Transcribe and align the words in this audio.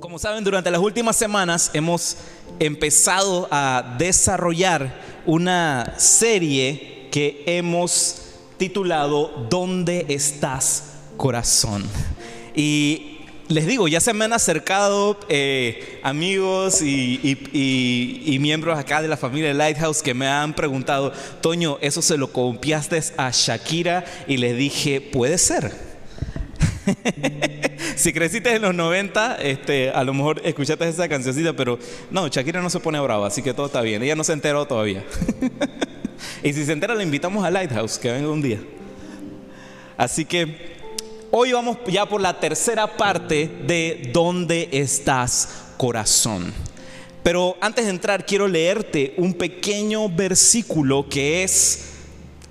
Como 0.00 0.18
saben, 0.18 0.42
durante 0.42 0.70
las 0.70 0.80
últimas 0.80 1.14
semanas 1.14 1.70
hemos 1.74 2.16
empezado 2.58 3.46
a 3.50 3.96
desarrollar 3.98 4.98
una 5.26 5.92
serie 5.98 7.08
que 7.10 7.44
hemos 7.44 8.22
titulado 8.56 9.46
¿Dónde 9.50 10.06
estás, 10.08 10.84
corazón? 11.18 11.84
Y 12.56 13.18
les 13.48 13.66
digo, 13.66 13.88
ya 13.88 14.00
se 14.00 14.14
me 14.14 14.24
han 14.24 14.32
acercado 14.32 15.20
eh, 15.28 16.00
amigos 16.02 16.80
y, 16.80 18.38
miembros 18.40 18.78
acá 18.78 19.02
de 19.02 19.08
la 19.08 19.18
familia 19.18 19.52
Lighthouse 19.52 20.00
que 20.00 20.14
me 20.14 20.26
han 20.26 20.54
preguntado, 20.54 21.12
Toño, 21.42 21.76
¿eso 21.82 22.00
se 22.00 22.16
lo 22.16 22.32
copiaste 22.32 23.02
a 23.18 23.30
Shakira? 23.30 24.06
Y 24.26 24.38
les 24.38 24.56
dije, 24.56 25.02
puede 25.02 25.36
ser. 25.36 25.74
si 27.96 28.12
creciste 28.12 28.54
en 28.54 28.62
los 28.62 28.74
90, 28.74 29.36
este, 29.36 29.90
a 29.90 30.04
lo 30.04 30.14
mejor 30.14 30.40
escuchaste 30.44 30.88
esa 30.88 31.08
cancioncita, 31.08 31.52
pero 31.52 31.78
no, 32.10 32.28
Shakira 32.28 32.60
no 32.60 32.70
se 32.70 32.80
pone 32.80 33.00
brava, 33.00 33.26
así 33.26 33.42
que 33.42 33.54
todo 33.54 33.66
está 33.66 33.80
bien. 33.82 34.02
Ella 34.02 34.16
no 34.16 34.24
se 34.24 34.32
enteró 34.32 34.66
todavía. 34.66 35.04
y 36.42 36.52
si 36.52 36.64
se 36.64 36.72
entera, 36.72 36.94
le 36.94 37.04
invitamos 37.04 37.44
a 37.44 37.50
Lighthouse, 37.50 37.98
que 37.98 38.10
venga 38.10 38.30
un 38.30 38.42
día. 38.42 38.60
Así 39.96 40.24
que 40.24 40.78
hoy 41.30 41.52
vamos 41.52 41.78
ya 41.86 42.06
por 42.06 42.20
la 42.20 42.40
tercera 42.40 42.96
parte 42.96 43.50
de 43.66 44.10
¿Dónde 44.12 44.68
estás, 44.72 45.66
corazón? 45.76 46.52
Pero 47.22 47.56
antes 47.60 47.84
de 47.84 47.90
entrar, 47.90 48.24
quiero 48.24 48.48
leerte 48.48 49.14
un 49.18 49.34
pequeño 49.34 50.08
versículo 50.08 51.06
que 51.08 51.44
es 51.44 51.89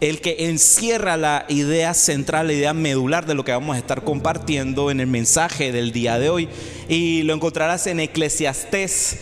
el 0.01 0.21
que 0.21 0.47
encierra 0.47 1.17
la 1.17 1.45
idea 1.49 1.93
central, 1.93 2.47
la 2.47 2.53
idea 2.53 2.73
medular 2.73 3.25
de 3.25 3.33
lo 3.33 3.43
que 3.43 3.51
vamos 3.51 3.75
a 3.75 3.79
estar 3.79 4.03
compartiendo 4.03 4.91
en 4.91 4.99
el 4.99 5.07
mensaje 5.07 5.71
del 5.71 5.91
día 5.91 6.17
de 6.19 6.29
hoy. 6.29 6.47
Y 6.87 7.23
lo 7.23 7.33
encontrarás 7.33 7.85
en 7.87 7.99
Eclesiastés, 7.99 9.19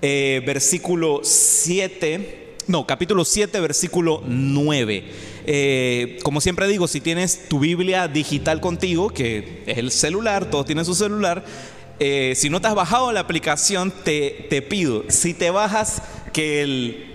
eh, 0.00 0.42
versículo 0.46 1.20
7, 1.22 2.44
no, 2.66 2.86
capítulo 2.86 3.26
7, 3.26 3.60
versículo 3.60 4.22
9. 4.26 5.04
Eh, 5.46 6.18
como 6.22 6.40
siempre 6.40 6.66
digo, 6.68 6.88
si 6.88 7.02
tienes 7.02 7.48
tu 7.48 7.58
Biblia 7.58 8.08
digital 8.08 8.62
contigo, 8.62 9.10
que 9.10 9.62
es 9.66 9.76
el 9.76 9.90
celular, 9.90 10.48
todos 10.50 10.64
tienen 10.64 10.86
su 10.86 10.94
celular, 10.94 11.44
eh, 12.00 12.32
si 12.34 12.48
no 12.48 12.62
te 12.62 12.68
has 12.68 12.74
bajado 12.74 13.12
la 13.12 13.20
aplicación, 13.20 13.92
te, 14.04 14.46
te 14.48 14.62
pido, 14.62 15.04
si 15.08 15.34
te 15.34 15.50
bajas 15.50 16.02
que 16.32 16.62
el 16.62 17.13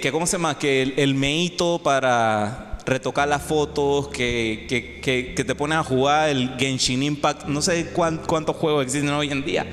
que, 0.00 0.08
¿cómo 0.12 0.26
se 0.26 0.32
llama? 0.38 0.58
Que 0.58 0.80
el, 0.82 0.94
el 0.96 1.14
meíto 1.14 1.80
para 1.82 2.78
retocar 2.86 3.28
las 3.28 3.42
fotos, 3.42 4.08
que, 4.08 4.64
que, 4.68 5.00
que, 5.00 5.34
que 5.34 5.44
te 5.44 5.54
pones 5.54 5.76
a 5.76 5.84
jugar 5.84 6.30
el 6.30 6.54
Genshin 6.58 7.02
Impact, 7.02 7.44
no 7.46 7.60
sé 7.60 7.90
cuán- 7.92 8.22
cuántos 8.26 8.56
juegos 8.56 8.84
existen 8.84 9.10
hoy 9.10 9.30
en 9.30 9.44
día, 9.44 9.66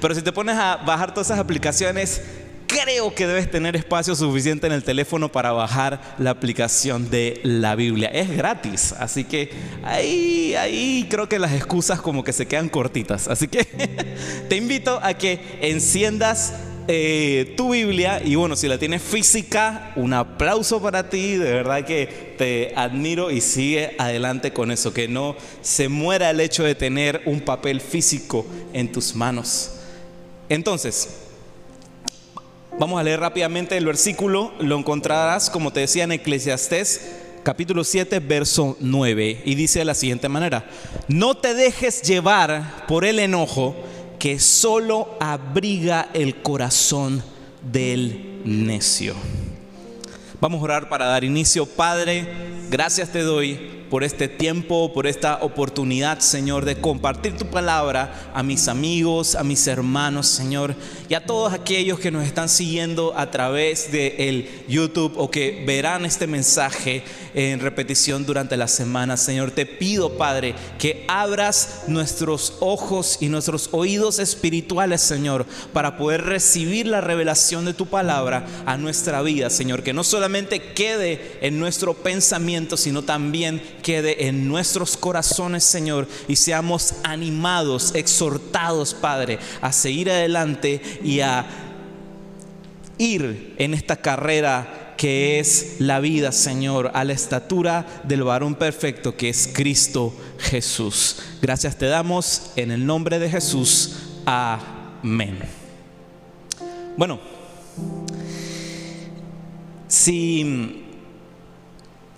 pero 0.00 0.14
si 0.14 0.22
te 0.22 0.32
pones 0.32 0.56
a 0.56 0.76
bajar 0.76 1.12
todas 1.12 1.26
esas 1.26 1.38
aplicaciones, 1.38 2.22
creo 2.66 3.14
que 3.14 3.26
debes 3.26 3.50
tener 3.50 3.76
espacio 3.76 4.14
suficiente 4.16 4.66
en 4.66 4.72
el 4.72 4.82
teléfono 4.84 5.30
para 5.30 5.52
bajar 5.52 6.00
la 6.18 6.30
aplicación 6.30 7.10
de 7.10 7.38
la 7.44 7.74
Biblia. 7.76 8.08
Es 8.08 8.34
gratis, 8.34 8.92
así 8.98 9.24
que 9.24 9.50
ahí, 9.84 10.54
ahí 10.54 11.06
creo 11.10 11.28
que 11.28 11.38
las 11.38 11.52
excusas 11.52 12.00
como 12.00 12.24
que 12.24 12.32
se 12.32 12.46
quedan 12.46 12.70
cortitas. 12.70 13.28
Así 13.28 13.48
que 13.48 13.64
te 14.48 14.56
invito 14.56 14.98
a 15.02 15.12
que 15.12 15.58
enciendas 15.60 16.54
eh, 16.88 17.54
tu 17.56 17.72
Biblia 17.72 18.22
y 18.24 18.34
bueno, 18.36 18.56
si 18.56 18.68
la 18.68 18.78
tienes 18.78 19.02
física, 19.02 19.92
un 19.96 20.12
aplauso 20.12 20.80
para 20.80 21.10
ti, 21.10 21.36
de 21.36 21.52
verdad 21.52 21.84
que 21.84 22.34
te 22.38 22.72
admiro 22.76 23.30
y 23.30 23.40
sigue 23.40 23.94
adelante 23.98 24.52
con 24.52 24.70
eso, 24.70 24.92
que 24.92 25.08
no 25.08 25.36
se 25.62 25.88
muera 25.88 26.30
el 26.30 26.40
hecho 26.40 26.62
de 26.62 26.74
tener 26.74 27.22
un 27.26 27.40
papel 27.40 27.80
físico 27.80 28.46
en 28.72 28.92
tus 28.92 29.14
manos. 29.14 29.72
Entonces, 30.48 31.08
vamos 32.78 33.00
a 33.00 33.02
leer 33.02 33.20
rápidamente 33.20 33.76
el 33.76 33.86
versículo, 33.86 34.52
lo 34.60 34.78
encontrarás, 34.78 35.50
como 35.50 35.72
te 35.72 35.80
decía, 35.80 36.04
en 36.04 36.12
Eclesiastés 36.12 37.00
capítulo 37.46 37.84
7, 37.84 38.18
verso 38.18 38.76
9, 38.80 39.42
y 39.44 39.54
dice 39.54 39.78
de 39.78 39.84
la 39.84 39.94
siguiente 39.94 40.28
manera, 40.28 40.68
no 41.06 41.36
te 41.36 41.54
dejes 41.54 42.02
llevar 42.02 42.84
por 42.88 43.04
el 43.04 43.20
enojo, 43.20 43.76
que 44.26 44.40
solo 44.40 45.16
abriga 45.20 46.08
el 46.12 46.42
corazón 46.42 47.22
del 47.62 48.40
necio. 48.44 49.14
Vamos 50.40 50.60
a 50.60 50.64
orar 50.64 50.88
para 50.88 51.06
dar 51.06 51.22
inicio. 51.22 51.64
Padre, 51.64 52.26
gracias 52.68 53.12
te 53.12 53.20
doy 53.20 53.85
por 53.90 54.04
este 54.04 54.28
tiempo, 54.28 54.92
por 54.92 55.06
esta 55.06 55.38
oportunidad, 55.42 56.20
Señor, 56.20 56.64
de 56.64 56.80
compartir 56.80 57.36
tu 57.36 57.46
palabra 57.46 58.30
a 58.34 58.42
mis 58.42 58.68
amigos, 58.68 59.34
a 59.34 59.44
mis 59.44 59.66
hermanos, 59.66 60.26
Señor, 60.26 60.74
y 61.08 61.14
a 61.14 61.24
todos 61.24 61.52
aquellos 61.52 62.00
que 62.00 62.10
nos 62.10 62.26
están 62.26 62.48
siguiendo 62.48 63.16
a 63.16 63.30
través 63.30 63.92
de 63.92 64.28
el 64.28 64.48
YouTube 64.68 65.14
o 65.16 65.30
que 65.30 65.64
verán 65.66 66.04
este 66.04 66.26
mensaje 66.26 67.04
en 67.34 67.60
repetición 67.60 68.26
durante 68.26 68.56
la 68.56 68.68
semana, 68.68 69.16
Señor. 69.16 69.50
Te 69.50 69.66
pido, 69.66 70.16
Padre, 70.16 70.54
que 70.78 71.04
abras 71.08 71.84
nuestros 71.86 72.54
ojos 72.60 73.18
y 73.20 73.28
nuestros 73.28 73.68
oídos 73.72 74.18
espirituales, 74.18 75.00
Señor, 75.00 75.46
para 75.72 75.96
poder 75.96 76.24
recibir 76.24 76.86
la 76.86 77.00
revelación 77.00 77.64
de 77.64 77.74
tu 77.74 77.86
palabra 77.86 78.46
a 78.64 78.76
nuestra 78.76 79.22
vida, 79.22 79.50
Señor. 79.50 79.82
Que 79.82 79.92
no 79.92 80.02
solamente 80.04 80.72
quede 80.72 81.38
en 81.40 81.58
nuestro 81.58 81.94
pensamiento, 81.94 82.76
sino 82.76 83.02
también 83.02 83.62
quede 83.86 84.26
en 84.26 84.48
nuestros 84.48 84.96
corazones, 84.96 85.62
Señor, 85.62 86.08
y 86.26 86.34
seamos 86.34 86.94
animados, 87.04 87.94
exhortados, 87.94 88.94
Padre, 88.94 89.38
a 89.60 89.70
seguir 89.70 90.10
adelante 90.10 90.82
y 91.04 91.20
a 91.20 91.46
ir 92.98 93.54
en 93.58 93.74
esta 93.74 93.94
carrera 93.94 94.94
que 94.98 95.38
es 95.38 95.76
la 95.78 96.00
vida, 96.00 96.32
Señor, 96.32 96.90
a 96.94 97.04
la 97.04 97.12
estatura 97.12 97.86
del 98.02 98.24
varón 98.24 98.56
perfecto 98.56 99.16
que 99.16 99.28
es 99.28 99.48
Cristo 99.52 100.12
Jesús. 100.40 101.18
Gracias 101.40 101.78
te 101.78 101.86
damos 101.86 102.50
en 102.56 102.72
el 102.72 102.84
nombre 102.84 103.20
de 103.20 103.30
Jesús. 103.30 103.98
Amén. 104.24 105.38
Bueno, 106.96 107.20
si 109.86 110.82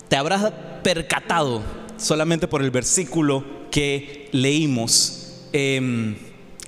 te 0.08 0.16
habrás 0.16 0.50
percatado 0.94 1.60
solamente 1.98 2.48
por 2.48 2.62
el 2.62 2.70
versículo 2.70 3.44
que 3.70 4.30
leímos 4.32 5.34
em, 5.52 6.16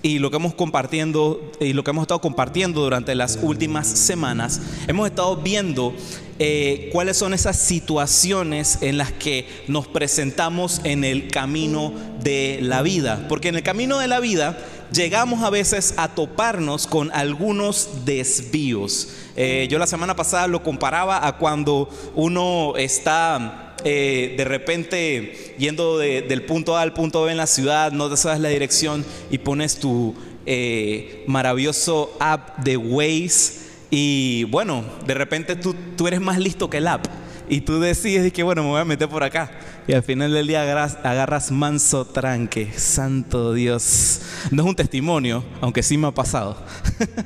y 0.02 0.18
lo 0.18 0.30
que 0.30 0.36
hemos 0.36 0.52
compartiendo 0.52 1.50
y 1.58 1.72
lo 1.72 1.84
que 1.84 1.90
hemos 1.90 2.02
estado 2.02 2.20
compartiendo 2.20 2.82
durante 2.82 3.14
las 3.14 3.38
últimas 3.40 3.86
semanas, 3.86 4.60
hemos 4.88 5.08
estado 5.08 5.38
viendo 5.38 5.94
eh, 6.38 6.90
cuáles 6.92 7.16
son 7.16 7.32
esas 7.32 7.56
situaciones 7.56 8.82
en 8.82 8.98
las 8.98 9.10
que 9.10 9.48
nos 9.68 9.88
presentamos 9.88 10.82
en 10.84 11.04
el 11.04 11.28
camino 11.28 11.94
de 12.22 12.58
la 12.60 12.82
vida, 12.82 13.24
porque 13.26 13.48
en 13.48 13.56
el 13.56 13.62
camino 13.62 14.00
de 14.00 14.08
la 14.08 14.20
vida 14.20 14.58
llegamos 14.92 15.42
a 15.42 15.48
veces 15.48 15.94
a 15.96 16.08
toparnos 16.08 16.86
con 16.86 17.10
algunos 17.12 18.04
desvíos. 18.04 19.08
Eh, 19.36 19.66
yo 19.70 19.78
la 19.78 19.86
semana 19.86 20.14
pasada 20.14 20.46
lo 20.46 20.62
comparaba 20.62 21.26
a 21.26 21.38
cuando 21.38 21.88
uno 22.14 22.74
está 22.76 23.69
eh, 23.84 24.34
de 24.36 24.44
repente 24.44 25.54
yendo 25.58 25.98
de- 25.98 26.22
del 26.22 26.42
punto 26.42 26.76
A 26.76 26.82
al 26.82 26.92
punto 26.92 27.22
B 27.22 27.30
en 27.32 27.36
la 27.38 27.46
ciudad, 27.46 27.92
no 27.92 28.08
te 28.10 28.16
sabes 28.16 28.40
la 28.40 28.48
dirección 28.48 29.04
y 29.30 29.38
pones 29.38 29.76
tu 29.78 30.14
eh, 30.46 31.24
maravilloso 31.26 32.16
app 32.20 32.58
de 32.58 32.76
Waze 32.76 33.60
y 33.90 34.44
bueno, 34.44 34.84
de 35.06 35.14
repente 35.14 35.56
tú, 35.56 35.74
tú 35.96 36.06
eres 36.08 36.20
más 36.20 36.38
listo 36.38 36.70
que 36.70 36.78
el 36.78 36.86
app 36.88 37.06
y 37.48 37.62
tú 37.62 37.80
decides 37.80 38.32
que 38.32 38.42
bueno, 38.44 38.62
me 38.62 38.68
voy 38.70 38.80
a 38.80 38.84
meter 38.84 39.08
por 39.08 39.22
acá 39.24 39.50
y 39.88 39.92
al 39.92 40.02
final 40.04 40.32
del 40.32 40.46
día 40.46 40.62
agarras, 40.62 40.98
agarras 41.02 41.50
manso 41.50 42.04
tranque, 42.04 42.70
santo 42.76 43.52
Dios. 43.54 44.20
No 44.52 44.62
es 44.62 44.68
un 44.68 44.76
testimonio, 44.76 45.42
aunque 45.60 45.82
sí 45.82 45.98
me 45.98 46.06
ha 46.06 46.12
pasado. 46.12 46.62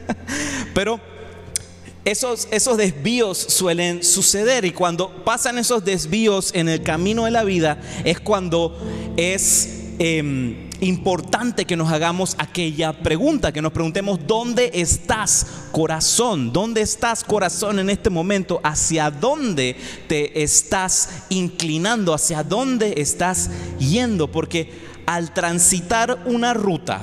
Pero 0.74 0.98
esos, 2.04 2.48
esos 2.50 2.76
desvíos 2.76 3.38
suelen 3.38 4.04
suceder 4.04 4.64
y 4.64 4.72
cuando 4.72 5.24
pasan 5.24 5.58
esos 5.58 5.84
desvíos 5.84 6.50
en 6.54 6.68
el 6.68 6.82
camino 6.82 7.24
de 7.24 7.30
la 7.30 7.44
vida 7.44 7.78
es 8.04 8.20
cuando 8.20 8.76
es 9.16 9.94
em, 9.98 10.68
importante 10.80 11.64
que 11.64 11.76
nos 11.76 11.90
hagamos 11.90 12.34
aquella 12.38 12.92
pregunta, 12.92 13.52
que 13.52 13.62
nos 13.62 13.72
preguntemos, 13.72 14.20
¿dónde 14.26 14.70
estás 14.74 15.46
corazón? 15.72 16.52
¿Dónde 16.52 16.82
estás 16.82 17.24
corazón 17.24 17.78
en 17.78 17.88
este 17.88 18.10
momento? 18.10 18.60
¿Hacia 18.62 19.10
dónde 19.10 19.74
te 20.06 20.42
estás 20.42 21.08
inclinando? 21.30 22.12
¿Hacia 22.12 22.42
dónde 22.42 22.94
estás 22.98 23.50
yendo? 23.78 24.30
Porque 24.30 24.70
al 25.06 25.32
transitar 25.32 26.18
una 26.26 26.52
ruta, 26.52 27.00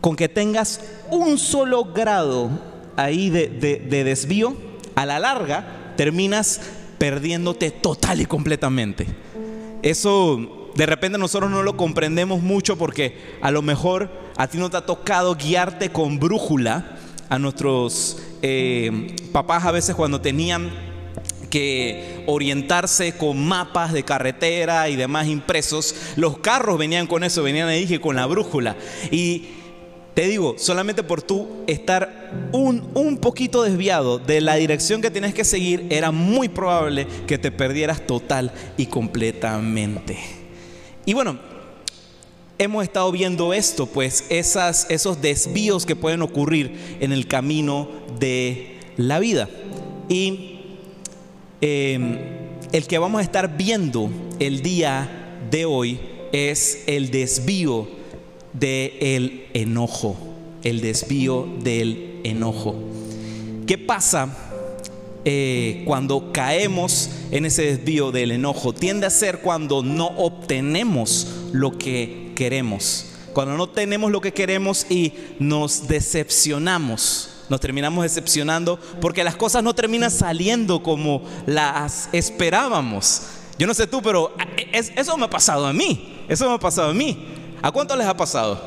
con 0.00 0.14
que 0.14 0.28
tengas 0.28 0.80
un 1.10 1.36
solo 1.36 1.84
grado 1.84 2.69
ahí 3.02 3.30
de, 3.30 3.48
de- 3.48 3.76
de 3.78 4.04
desvío, 4.04 4.56
a 4.94 5.06
la 5.06 5.18
larga 5.18 5.94
terminas 5.96 6.60
perdiéndote 6.98 7.70
total 7.70 8.20
y 8.20 8.26
completamente. 8.26 9.06
Eso 9.82 10.70
de 10.74 10.86
repente 10.86 11.18
nosotros 11.18 11.50
no 11.50 11.62
lo 11.62 11.76
comprendemos 11.76 12.42
mucho 12.42 12.76
porque 12.76 13.16
a 13.40 13.50
lo 13.50 13.62
mejor 13.62 14.10
a 14.36 14.46
ti 14.48 14.58
no 14.58 14.70
te 14.70 14.76
ha 14.76 14.86
tocado 14.86 15.34
guiarte 15.34 15.90
con 15.90 16.18
brújula. 16.18 16.96
A 17.28 17.38
nuestros 17.38 18.18
eh, 18.42 19.14
papás 19.32 19.64
a 19.64 19.70
veces 19.70 19.94
cuando 19.94 20.20
tenían 20.20 20.70
que 21.48 22.24
orientarse 22.26 23.16
con 23.16 23.44
mapas 23.46 23.92
de 23.92 24.02
carretera 24.02 24.88
y 24.88 24.96
demás 24.96 25.26
impresos, 25.28 25.94
los 26.16 26.38
carros 26.38 26.78
venían 26.78 27.06
con 27.06 27.24
eso, 27.24 27.42
venían 27.42 27.68
ahí 27.68 27.98
con 27.98 28.16
la 28.16 28.26
brújula. 28.26 28.76
Y 29.10 29.46
te 30.14 30.26
digo, 30.26 30.56
solamente 30.58 31.02
por 31.02 31.22
tú 31.22 31.48
estar 31.66 32.50
un, 32.52 32.88
un 32.94 33.18
poquito 33.18 33.62
desviado 33.62 34.18
de 34.18 34.40
la 34.40 34.56
dirección 34.56 35.00
que 35.00 35.10
tienes 35.10 35.34
que 35.34 35.44
seguir, 35.44 35.86
era 35.90 36.10
muy 36.10 36.48
probable 36.48 37.06
que 37.26 37.38
te 37.38 37.52
perdieras 37.52 38.06
total 38.06 38.52
y 38.76 38.86
completamente. 38.86 40.18
Y 41.06 41.14
bueno, 41.14 41.38
hemos 42.58 42.82
estado 42.84 43.10
viendo 43.10 43.54
esto, 43.54 43.86
pues 43.86 44.24
esas, 44.28 44.86
esos 44.90 45.22
desvíos 45.22 45.86
que 45.86 45.96
pueden 45.96 46.22
ocurrir 46.22 46.98
en 47.00 47.12
el 47.12 47.26
camino 47.26 47.88
de 48.18 48.78
la 48.96 49.18
vida. 49.18 49.48
Y 50.08 50.60
em, 51.60 52.18
el 52.72 52.86
que 52.86 52.98
vamos 52.98 53.20
a 53.20 53.22
estar 53.22 53.56
viendo 53.56 54.10
el 54.40 54.60
día 54.60 55.38
de 55.50 55.64
hoy 55.64 56.00
es 56.32 56.84
el 56.86 57.10
desvío 57.10 57.99
del 58.52 59.46
enojo, 59.54 60.16
el 60.62 60.80
desvío 60.80 61.48
del 61.62 62.20
enojo. 62.24 62.76
¿Qué 63.66 63.78
pasa 63.78 64.36
eh, 65.24 65.82
cuando 65.86 66.32
caemos 66.32 67.10
en 67.30 67.44
ese 67.44 67.62
desvío 67.62 68.10
del 68.10 68.32
enojo? 68.32 68.72
Tiende 68.72 69.06
a 69.06 69.10
ser 69.10 69.40
cuando 69.40 69.82
no 69.82 70.06
obtenemos 70.06 71.26
lo 71.52 71.78
que 71.78 72.32
queremos, 72.34 73.06
cuando 73.32 73.56
no 73.56 73.68
tenemos 73.68 74.10
lo 74.10 74.20
que 74.20 74.32
queremos 74.32 74.86
y 74.90 75.12
nos 75.38 75.86
decepcionamos. 75.88 77.28
Nos 77.48 77.60
terminamos 77.60 78.04
decepcionando 78.04 78.78
porque 79.00 79.24
las 79.24 79.34
cosas 79.34 79.64
no 79.64 79.74
terminan 79.74 80.10
saliendo 80.10 80.82
como 80.84 81.22
las 81.46 82.08
esperábamos. 82.12 83.22
Yo 83.58 83.66
no 83.66 83.74
sé 83.74 83.86
tú, 83.86 84.00
pero 84.00 84.32
eso 84.72 85.16
me 85.18 85.24
ha 85.26 85.30
pasado 85.30 85.66
a 85.66 85.72
mí. 85.72 86.24
Eso 86.28 86.48
me 86.48 86.54
ha 86.54 86.58
pasado 86.58 86.90
a 86.90 86.94
mí. 86.94 87.29
¿A 87.62 87.70
cuánto 87.70 87.96
les 87.96 88.06
ha 88.06 88.16
pasado? 88.16 88.58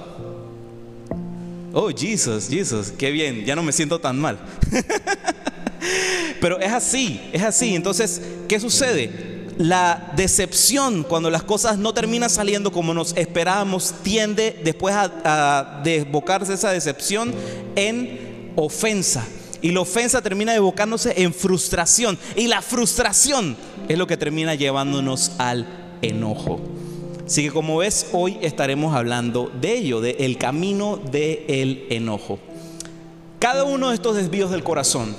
Oh, 1.74 1.90
Jesus, 1.90 2.48
Jesus, 2.48 2.92
qué 2.92 3.10
bien, 3.10 3.46
ya 3.46 3.56
no 3.56 3.64
me 3.64 3.72
siento 3.72 4.00
tan 4.00 4.20
mal. 4.20 4.38
Pero 6.40 6.60
es 6.60 6.72
así, 6.72 7.20
es 7.32 7.42
así. 7.42 7.74
Entonces, 7.74 8.22
¿qué 8.48 8.60
sucede? 8.60 9.50
La 9.58 10.12
decepción, 10.16 11.04
cuando 11.04 11.30
las 11.30 11.44
cosas 11.44 11.78
no 11.78 11.94
terminan 11.94 12.30
saliendo 12.30 12.72
como 12.72 12.94
nos 12.94 13.16
esperábamos, 13.18 13.96
tiende 14.04 14.60
después 14.64 14.94
a, 14.96 15.82
desbocarse 15.84 16.54
esa 16.54 16.72
decepción 16.72 17.34
en 17.76 18.52
ofensa. 18.56 19.26
Y 19.62 19.72
la 19.72 19.80
ofensa 19.80 20.22
termina 20.22 20.52
desbocándose 20.52 21.14
en 21.24 21.34
frustración. 21.34 22.20
Y 22.36 22.48
la 22.48 22.62
frustración 22.62 23.56
es 23.88 23.98
lo 23.98 24.06
que 24.06 24.18
termina 24.18 24.54
llevándonos 24.54 25.32
al 25.40 25.66
enojo. 26.02 26.62
Así 27.34 27.46
que 27.46 27.52
como 27.52 27.78
ves, 27.78 28.10
hoy 28.12 28.38
estaremos 28.44 28.94
hablando 28.94 29.52
de 29.60 29.74
ello, 29.74 30.02
del 30.02 30.18
el 30.20 30.38
camino 30.38 30.98
del 30.98 31.88
enojo. 31.90 32.38
Cada 33.40 33.64
uno 33.64 33.90
de 33.90 33.96
estos 33.96 34.16
desvíos 34.16 34.52
del 34.52 34.64
corazón, 34.64 35.16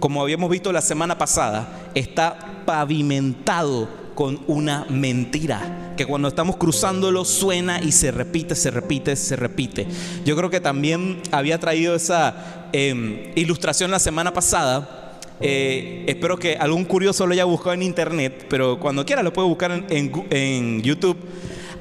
como 0.00 0.22
habíamos 0.22 0.48
visto 0.48 0.72
la 0.72 0.80
semana 0.80 1.18
pasada, 1.18 1.90
está 1.94 2.62
pavimentado 2.64 3.86
con 4.14 4.40
una 4.46 4.86
mentira, 4.88 5.92
que 5.98 6.06
cuando 6.06 6.28
estamos 6.28 6.56
cruzándolo 6.56 7.26
suena 7.26 7.82
y 7.82 7.92
se 7.92 8.10
repite, 8.10 8.54
se 8.54 8.70
repite, 8.70 9.14
se 9.14 9.36
repite. 9.36 9.86
Yo 10.24 10.34
creo 10.36 10.48
que 10.48 10.60
también 10.60 11.20
había 11.32 11.60
traído 11.60 11.94
esa 11.94 12.70
eh, 12.72 13.30
ilustración 13.36 13.90
la 13.90 13.98
semana 13.98 14.32
pasada 14.32 15.03
eh, 15.40 16.04
espero 16.06 16.38
que 16.38 16.56
algún 16.56 16.84
curioso 16.84 17.26
lo 17.26 17.32
haya 17.32 17.44
buscado 17.44 17.72
en 17.74 17.82
internet, 17.82 18.46
pero 18.48 18.78
cuando 18.78 19.04
quiera 19.04 19.22
lo 19.22 19.32
puede 19.32 19.48
buscar 19.48 19.84
en, 19.88 20.82
YouTube. 20.82 21.16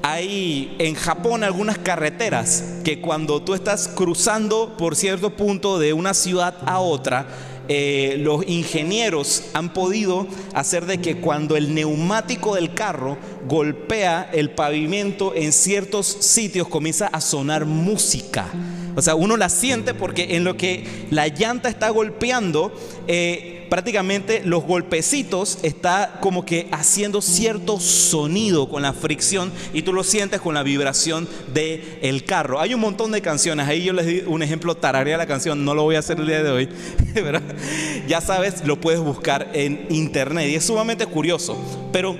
Hay 0.02 0.76
en 0.80 0.96
Japón 0.96 1.44
algunas 1.44 1.78
carreteras 1.78 2.80
que 2.84 3.00
cuando 3.00 3.42
tú 3.42 3.54
estás 3.54 3.88
cruzando 3.88 4.76
por 4.78 4.98
cierto 4.98 5.30
punto 5.30 5.80
de 5.80 5.94
una 5.94 6.14
ciudad 6.14 6.58
a 6.66 6.80
otra, 6.80 7.28
eh, 7.70 8.18
los 8.20 8.46
ingenieros 8.46 9.46
han 9.54 9.72
podido 9.72 10.28
hacer 10.54 10.86
de 10.86 11.00
que 11.00 11.22
cuando 11.22 11.56
el 11.56 11.74
neumático 11.74 12.56
del 12.56 12.74
carro 12.74 13.18
golpea 13.48 14.30
el 14.34 14.50
pavimento 14.50 15.34
en 15.34 15.54
ciertos 15.54 16.06
sitios 16.08 16.68
comienza 16.68 17.08
a 17.08 17.22
sonar 17.22 17.66
música. 17.66 18.48
O 18.96 19.02
sea, 19.02 19.16
uno 19.16 19.38
la 19.38 19.50
siente 19.50 19.94
porque 19.94 20.36
en 20.36 20.44
lo 20.44 20.58
que 20.58 20.86
la 21.10 21.28
llanta 21.28 21.70
está 21.70 21.90
golpeando, 21.90 22.74
eh, 23.08 23.66
prácticamente 23.70 24.44
los 24.46 24.64
golpecitos 24.64 25.58
está 25.64 26.20
como 26.22 26.46
que 26.46 26.68
haciendo 26.72 27.22
cierto 27.22 27.80
sonido 27.80 28.70
con 28.70 28.84
la 28.84 28.94
fricción 28.94 29.52
y 29.74 29.82
tú 29.82 29.94
lo 29.94 30.04
sientes 30.04 30.42
con 30.42 30.54
la 30.54 30.62
vibración 30.62 31.28
del 31.54 31.98
el 32.02 32.24
carro. 32.24 32.60
Hay 32.60 32.76
un 32.76 32.82
montón 32.82 33.12
de 33.12 33.22
canciones, 33.22 33.68
ahí 33.68 33.84
yo 33.84 33.94
les 33.94 34.06
di 34.06 34.22
un 34.28 34.44
ejemplo, 34.44 34.76
tararea 34.76 35.18
la 35.18 35.26
canción, 35.26 35.66
no 35.66 35.74
lo 35.74 35.82
voy 35.82 35.96
a 35.96 36.00
hacer 36.00 36.20
el 36.20 36.28
día 36.28 36.44
de 36.44 36.52
hoy, 36.52 36.70
ya 38.08 38.22
sabes, 38.22 38.64
lo 38.64 38.80
puedes 38.80 39.00
buscar 39.00 39.50
en 39.54 39.88
internet 39.90 40.52
y 40.52 40.56
es 40.56 40.66
sumamente 40.66 41.08
curioso. 41.08 41.58
Pero, 41.92 42.16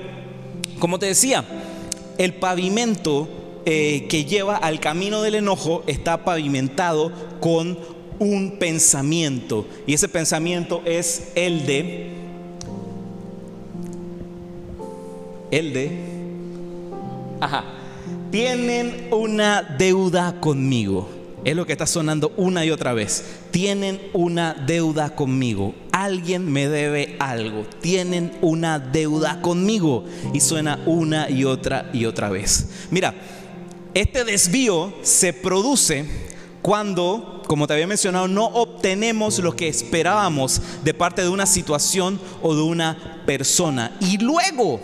como 0.80 0.98
te 0.98 1.06
decía, 1.06 1.46
el 2.18 2.34
pavimento 2.34 3.43
eh, 3.66 4.08
que 4.10 4.26
lleva 4.26 4.58
al 4.58 4.80
camino 4.80 5.22
del 5.22 5.36
enojo 5.36 5.84
está 5.88 6.26
pavimentado 6.26 7.12
con 7.40 7.78
un 8.20 8.58
pensamiento. 8.60 9.66
Y 9.88 9.94
ese 9.94 10.08
pensamiento 10.08 10.82
es 10.86 11.32
el 11.36 11.66
de, 11.66 12.12
el 15.52 15.74
de, 15.74 15.92
ajá, 17.40 17.64
tienen 18.32 19.08
una 19.12 19.62
deuda 19.62 20.40
conmigo. 20.40 21.10
Es 21.44 21.58
lo 21.58 21.66
que 21.66 21.74
está 21.74 21.86
sonando 21.86 22.32
una 22.38 22.66
y 22.66 22.72
otra 22.72 22.94
vez. 22.94 23.24
Tienen 23.52 24.00
una 24.14 24.54
deuda 24.54 25.14
conmigo. 25.14 25.76
Alguien 25.92 26.50
me 26.50 26.70
debe 26.70 27.18
algo. 27.20 27.66
Tienen 27.82 28.32
una 28.42 28.80
deuda 28.80 29.42
conmigo. 29.42 30.06
Y 30.34 30.40
suena 30.40 30.80
una 30.86 31.30
y 31.30 31.44
otra 31.44 31.90
y 31.92 32.06
otra 32.06 32.30
vez. 32.30 32.70
Mira, 32.92 33.14
este 33.94 34.24
desvío 34.24 34.94
se 35.04 35.34
produce 35.34 36.06
cuando, 36.62 37.44
como 37.48 37.68
te 37.68 37.74
había 37.74 37.88
mencionado, 37.88 38.28
no 38.28 38.46
obtenemos 38.46 39.40
lo 39.40 39.56
que 39.56 39.68
esperábamos 39.68 40.62
de 40.84 40.94
parte 40.94 41.22
de 41.22 41.30
una 41.30 41.46
situación 41.46 42.20
o 42.42 42.56
de 42.56 42.62
una 42.62 43.24
persona. 43.26 43.98
Y 44.00 44.18
luego, 44.18 44.80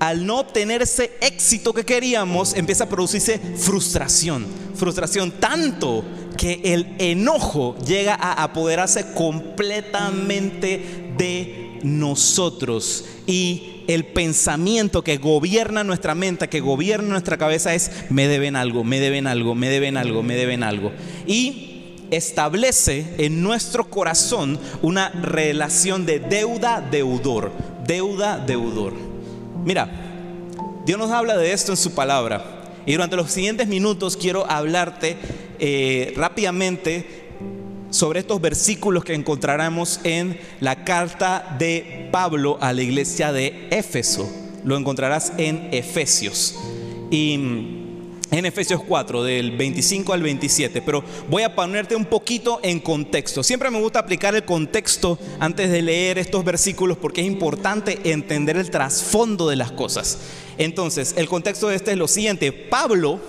al 0.00 0.26
no 0.26 0.40
obtener 0.40 0.82
ese 0.82 1.12
éxito 1.20 1.72
que 1.72 1.84
queríamos, 1.84 2.54
empieza 2.54 2.84
a 2.84 2.88
producirse 2.88 3.38
frustración. 3.56 4.46
Frustración 4.74 5.30
tanto 5.30 6.04
que 6.36 6.60
el 6.64 6.96
enojo 6.98 7.76
llega 7.86 8.14
a 8.14 8.42
apoderarse 8.42 9.12
completamente 9.14 11.14
de 11.16 11.78
nosotros. 11.84 13.04
Y 13.26 13.73
el 13.88 14.04
pensamiento 14.06 15.02
que 15.02 15.18
gobierna 15.18 15.84
nuestra 15.84 16.14
mente, 16.14 16.48
que 16.48 16.60
gobierna 16.60 17.10
nuestra 17.10 17.36
cabeza 17.36 17.74
es 17.74 17.90
me 18.10 18.28
deben 18.28 18.56
algo, 18.56 18.84
me 18.84 19.00
deben 19.00 19.26
algo, 19.26 19.54
me 19.54 19.68
deben 19.68 19.96
algo, 19.96 20.22
me 20.22 20.36
deben 20.36 20.62
algo. 20.62 20.92
Y 21.26 21.96
establece 22.10 23.14
en 23.18 23.42
nuestro 23.42 23.90
corazón 23.90 24.58
una 24.82 25.10
relación 25.10 26.06
de 26.06 26.20
deuda-deudor, 26.20 27.52
deuda-deudor. 27.86 28.94
Mira, 29.64 29.90
Dios 30.86 30.98
nos 30.98 31.10
habla 31.10 31.36
de 31.36 31.52
esto 31.52 31.72
en 31.72 31.76
su 31.76 31.94
palabra. 31.94 32.72
Y 32.86 32.92
durante 32.92 33.16
los 33.16 33.30
siguientes 33.30 33.66
minutos 33.66 34.16
quiero 34.16 34.48
hablarte 34.50 35.16
eh, 35.58 36.12
rápidamente 36.16 37.23
sobre 37.94 38.18
estos 38.18 38.40
versículos 38.40 39.04
que 39.04 39.14
encontraremos 39.14 40.00
en 40.02 40.40
la 40.58 40.84
carta 40.84 41.54
de 41.60 42.08
Pablo 42.10 42.58
a 42.60 42.72
la 42.72 42.82
iglesia 42.82 43.32
de 43.32 43.68
Éfeso. 43.70 44.28
Lo 44.64 44.76
encontrarás 44.76 45.32
en 45.38 45.68
Efesios. 45.70 46.56
Y 47.12 47.34
en 48.32 48.46
Efesios 48.46 48.82
4, 48.82 49.22
del 49.22 49.56
25 49.56 50.12
al 50.12 50.24
27, 50.24 50.82
pero 50.82 51.04
voy 51.30 51.44
a 51.44 51.54
ponerte 51.54 51.94
un 51.94 52.06
poquito 52.06 52.58
en 52.64 52.80
contexto. 52.80 53.44
Siempre 53.44 53.70
me 53.70 53.78
gusta 53.78 54.00
aplicar 54.00 54.34
el 54.34 54.44
contexto 54.44 55.16
antes 55.38 55.70
de 55.70 55.80
leer 55.80 56.18
estos 56.18 56.44
versículos 56.44 56.98
porque 56.98 57.20
es 57.20 57.28
importante 57.28 58.10
entender 58.10 58.56
el 58.56 58.70
trasfondo 58.72 59.48
de 59.48 59.54
las 59.54 59.70
cosas. 59.70 60.18
Entonces, 60.58 61.14
el 61.16 61.28
contexto 61.28 61.68
de 61.68 61.76
este 61.76 61.92
es 61.92 61.96
lo 61.96 62.08
siguiente. 62.08 62.50
Pablo 62.50 63.20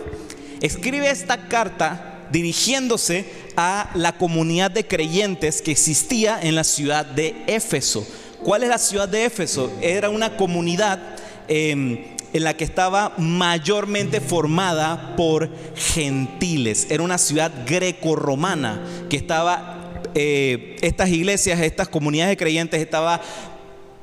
escribe 0.59 1.11
esta 1.11 1.47
carta 1.49 2.13
dirigiéndose 2.31 3.25
a 3.55 3.89
la 3.95 4.17
comunidad 4.17 4.71
de 4.71 4.85
creyentes 4.85 5.61
que 5.61 5.71
existía 5.71 6.39
en 6.41 6.55
la 6.55 6.63
ciudad 6.63 7.05
de 7.05 7.35
Éfeso. 7.47 8.05
¿Cuál 8.43 8.63
es 8.63 8.69
la 8.69 8.77
ciudad 8.77 9.07
de 9.07 9.25
Éfeso? 9.25 9.71
Era 9.81 10.09
una 10.09 10.37
comunidad 10.37 10.99
em, 11.47 12.15
en 12.33 12.43
la 12.43 12.55
que 12.55 12.63
estaba 12.63 13.13
mayormente 13.17 14.19
formada 14.21 15.15
por 15.15 15.49
gentiles. 15.75 16.87
Era 16.89 17.01
una 17.01 17.17
ciudad 17.17 17.51
greco-romana 17.65 18.83
que 19.09 19.17
estaba, 19.17 20.01
eh, 20.13 20.75
estas 20.81 21.09
iglesias, 21.09 21.59
estas 21.61 21.87
comunidades 21.87 22.31
de 22.31 22.37
creyentes 22.37 22.81
estaba 22.81 23.21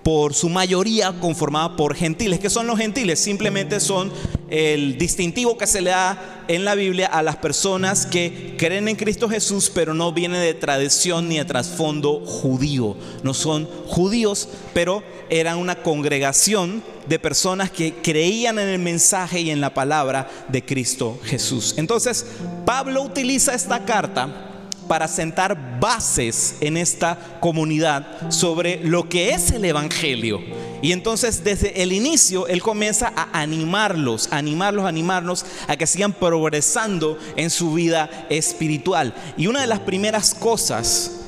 por 0.03 0.35
su 0.35 0.49
mayoría 0.49 1.13
conformada 1.21 1.77
por 1.77 1.95
gentiles. 1.95 2.41
¿Qué 2.41 2.51
son 2.51 2.67
los 2.67 2.79
gentiles? 2.79 3.21
Simplemente 3.21 3.81
son 3.81 4.11
el 4.53 4.99
distintivo 4.99 5.57
que 5.57 5.67
se 5.67 5.81
le 5.81 5.91
da 5.91 6.45
en 6.47 6.67
la 6.67 6.75
Biblia 6.75 7.07
a 7.07 7.23
las 7.23 7.37
personas 7.37 8.05
que 8.05 8.55
creen 8.59 8.87
en 8.87 8.97
Cristo 8.97 9.27
Jesús, 9.27 9.73
pero 9.75 9.95
no 9.95 10.13
vienen 10.13 10.43
de 10.43 10.53
tradición 10.53 11.27
ni 11.27 11.39
de 11.39 11.47
trasfondo 11.47 12.21
judío. 12.27 12.95
No 13.23 13.33
son 13.33 13.67
judíos, 13.87 14.51
pero 14.75 15.03
eran 15.31 15.57
una 15.57 15.77
congregación 15.77 16.83
de 17.09 17.19
personas 17.19 17.71
que 17.71 17.95
creían 17.95 18.59
en 18.59 18.69
el 18.69 18.79
mensaje 18.79 19.41
y 19.41 19.51
en 19.51 19.63
la 19.63 19.73
palabra 19.73 20.29
de 20.49 20.63
Cristo 20.63 21.19
Jesús. 21.25 21.75
Entonces, 21.79 22.27
Pablo 22.67 23.01
utiliza 23.01 23.55
esta 23.55 23.87
carta 23.87 24.51
para 24.87 25.09
sentar 25.09 25.81
bases 25.81 26.57
en 26.61 26.77
esta 26.77 27.39
comunidad 27.41 28.31
sobre 28.31 28.85
lo 28.85 29.09
que 29.09 29.31
es 29.31 29.51
el 29.51 29.65
Evangelio. 29.65 30.41
Y 30.83 30.91
entonces 30.91 31.45
desde 31.45 31.83
el 31.83 31.93
inicio 31.93 32.49
Él 32.49 32.61
comienza 32.61 33.13
a 33.17 33.41
animarlos, 33.41 34.29
animarlos, 34.33 34.85
animarlos 34.85 35.47
a 35.69 35.77
que 35.77 35.87
sigan 35.87 36.13
progresando 36.13 37.17
en 37.37 37.51
su 37.51 37.73
vida 37.73 38.27
espiritual. 38.29 39.15
Y 39.37 39.47
una 39.47 39.61
de 39.61 39.69
las 39.69 39.81
primeras 39.81 40.35
cosas 40.35 41.21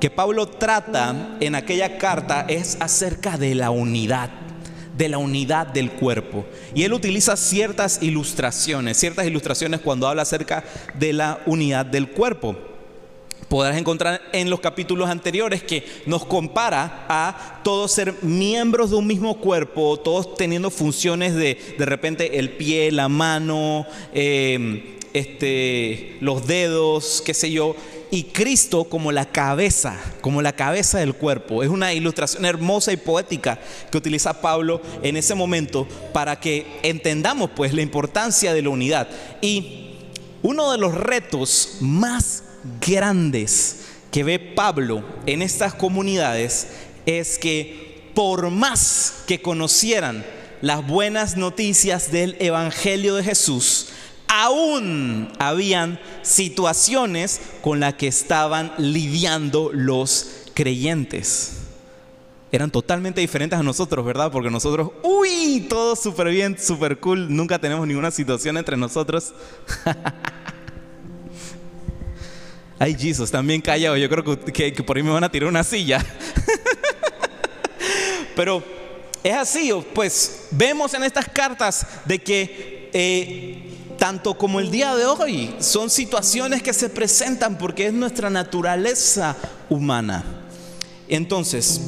que 0.00 0.10
Pablo 0.10 0.48
trata 0.48 1.36
en 1.40 1.54
aquella 1.54 1.98
carta 1.98 2.46
es 2.48 2.78
acerca 2.80 3.38
de 3.38 3.54
la 3.54 3.70
unidad 3.70 4.30
de 4.96 5.08
la 5.08 5.18
unidad 5.18 5.66
del 5.66 5.90
cuerpo. 5.90 6.46
Y 6.72 6.84
él 6.84 6.92
utiliza 6.92 7.36
ciertas 7.36 8.00
ilustraciones, 8.00 8.96
ciertas 8.96 9.26
ilustraciones 9.26 9.80
cuando 9.80 10.06
habla 10.06 10.22
acerca 10.22 10.64
de 10.94 11.12
la 11.12 11.40
unidad 11.46 11.84
del 11.84 12.10
cuerpo. 12.10 12.73
Podrás 13.48 13.76
encontrar 13.76 14.22
en 14.32 14.50
los 14.50 14.60
capítulos 14.60 15.08
anteriores 15.08 15.62
que 15.62 15.84
nos 16.06 16.24
compara 16.24 17.06
a 17.08 17.60
todos 17.62 17.92
ser 17.92 18.14
miembros 18.22 18.90
de 18.90 18.96
un 18.96 19.06
mismo 19.06 19.38
cuerpo, 19.38 19.98
todos 19.98 20.36
teniendo 20.36 20.70
funciones 20.70 21.34
de 21.34 21.58
de 21.78 21.86
repente 21.86 22.38
el 22.38 22.50
pie, 22.50 22.90
la 22.92 23.08
mano, 23.08 23.86
eh, 24.12 24.98
este, 25.12 26.16
los 26.20 26.46
dedos, 26.46 27.22
qué 27.24 27.34
sé 27.34 27.50
yo, 27.50 27.76
y 28.10 28.24
Cristo 28.24 28.84
como 28.84 29.12
la 29.12 29.26
cabeza, 29.26 29.98
como 30.20 30.42
la 30.42 30.54
cabeza 30.54 30.98
del 30.98 31.14
cuerpo. 31.14 31.62
Es 31.62 31.68
una 31.68 31.92
ilustración 31.92 32.44
hermosa 32.44 32.92
y 32.92 32.96
poética 32.96 33.58
que 33.90 33.98
utiliza 33.98 34.40
Pablo 34.40 34.80
en 35.02 35.16
ese 35.16 35.34
momento 35.34 35.86
para 36.12 36.38
que 36.38 36.66
entendamos 36.82 37.50
pues 37.54 37.72
la 37.74 37.82
importancia 37.82 38.52
de 38.52 38.62
la 38.62 38.68
unidad. 38.68 39.08
Y 39.40 39.96
uno 40.42 40.70
de 40.70 40.78
los 40.78 40.94
retos 40.94 41.78
más 41.80 42.44
grandes 42.80 43.80
que 44.10 44.24
ve 44.24 44.38
Pablo 44.38 45.04
en 45.26 45.42
estas 45.42 45.74
comunidades 45.74 46.68
es 47.06 47.38
que 47.38 48.10
por 48.14 48.50
más 48.50 49.24
que 49.26 49.42
conocieran 49.42 50.24
las 50.60 50.86
buenas 50.86 51.36
noticias 51.36 52.10
del 52.10 52.36
Evangelio 52.38 53.16
de 53.16 53.24
Jesús, 53.24 53.88
aún 54.28 55.30
habían 55.38 56.00
situaciones 56.22 57.40
con 57.60 57.80
las 57.80 57.94
que 57.94 58.06
estaban 58.06 58.72
lidiando 58.78 59.70
los 59.72 60.28
creyentes. 60.54 61.58
Eran 62.50 62.70
totalmente 62.70 63.20
diferentes 63.20 63.58
a 63.58 63.62
nosotros, 63.64 64.06
¿verdad? 64.06 64.30
Porque 64.30 64.50
nosotros, 64.50 64.90
uy, 65.02 65.66
todo 65.68 65.96
súper 65.96 66.28
bien, 66.28 66.56
súper 66.58 66.98
cool, 66.98 67.34
nunca 67.34 67.58
tenemos 67.58 67.86
ninguna 67.86 68.10
situación 68.12 68.56
entre 68.56 68.76
nosotros. 68.76 69.34
Ay, 72.78 72.96
Jesus, 72.98 73.30
también 73.30 73.60
callado, 73.60 73.96
yo 73.96 74.08
creo 74.08 74.24
que, 74.42 74.72
por 74.82 74.96
ahí 74.96 75.02
me 75.02 75.10
van 75.10 75.24
a 75.24 75.30
tirar 75.30 75.48
una 75.48 75.62
silla. 75.62 76.04
Pero 78.36 78.62
es 79.22 79.34
así, 79.34 79.70
pues 79.94 80.48
vemos 80.50 80.92
en 80.94 81.04
estas 81.04 81.28
cartas 81.28 81.86
de 82.04 82.18
que 82.18 82.90
eh, 82.92 83.74
tanto 83.98 84.34
como 84.34 84.60
el 84.60 84.70
día 84.70 84.94
de 84.96 85.06
hoy, 85.06 85.54
son 85.60 85.88
situaciones 85.88 86.62
que 86.62 86.72
se 86.72 86.88
presentan 86.88 87.56
porque 87.58 87.86
es 87.86 87.92
nuestra 87.92 88.28
naturaleza 88.28 89.36
humana. 89.68 90.24
Entonces, 91.08 91.80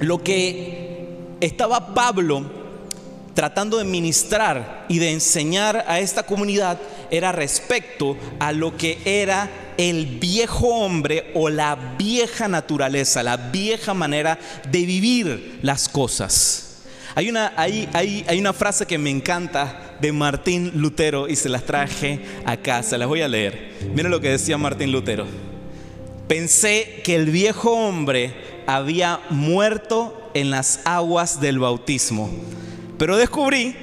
lo 0.00 0.22
que 0.22 1.08
estaba 1.40 1.94
Pablo 1.94 2.44
tratando 3.34 3.78
de 3.78 3.84
ministrar 3.84 4.86
y 4.88 4.98
de 4.98 5.10
enseñar 5.10 5.84
a 5.88 5.98
esta 5.98 6.22
comunidad 6.22 6.78
era 7.16 7.30
respecto 7.30 8.16
a 8.40 8.52
lo 8.52 8.76
que 8.76 8.98
era 9.04 9.48
el 9.76 10.18
viejo 10.18 10.68
hombre 10.68 11.30
o 11.34 11.48
la 11.48 11.76
vieja 11.96 12.48
naturaleza, 12.48 13.22
la 13.22 13.36
vieja 13.36 13.94
manera 13.94 14.38
de 14.70 14.84
vivir 14.84 15.60
las 15.62 15.88
cosas. 15.88 16.82
Hay 17.14 17.28
una, 17.28 17.52
hay, 17.56 17.88
hay, 17.94 18.40
una 18.40 18.52
frase 18.52 18.86
que 18.86 18.98
me 18.98 19.10
encanta 19.10 19.96
de 20.00 20.10
Martín 20.10 20.72
Lutero 20.74 21.28
y 21.28 21.36
se 21.36 21.48
las 21.48 21.62
traje 21.62 22.20
acá, 22.44 22.82
se 22.82 22.98
las 22.98 23.06
voy 23.06 23.22
a 23.22 23.28
leer. 23.28 23.74
Miren 23.94 24.10
lo 24.10 24.20
que 24.20 24.30
decía 24.30 24.58
Martín 24.58 24.90
Lutero. 24.90 25.26
Pensé 26.26 27.02
que 27.04 27.14
el 27.14 27.26
viejo 27.26 27.70
hombre 27.70 28.34
había 28.66 29.20
muerto 29.30 30.30
en 30.34 30.50
las 30.50 30.80
aguas 30.84 31.40
del 31.40 31.60
bautismo, 31.60 32.28
pero 32.98 33.16
descubrí 33.16 33.76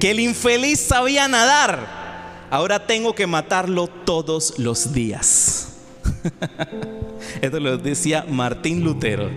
que 0.00 0.10
el 0.10 0.18
infeliz 0.18 0.80
sabía 0.80 1.28
nadar. 1.28 2.01
Ahora 2.52 2.86
tengo 2.86 3.14
que 3.14 3.26
matarlo 3.26 3.86
todos 3.86 4.58
los 4.58 4.92
días. 4.92 5.72
Esto 7.40 7.58
lo 7.58 7.78
decía 7.78 8.26
Martín 8.28 8.84
Lutero. 8.84 9.30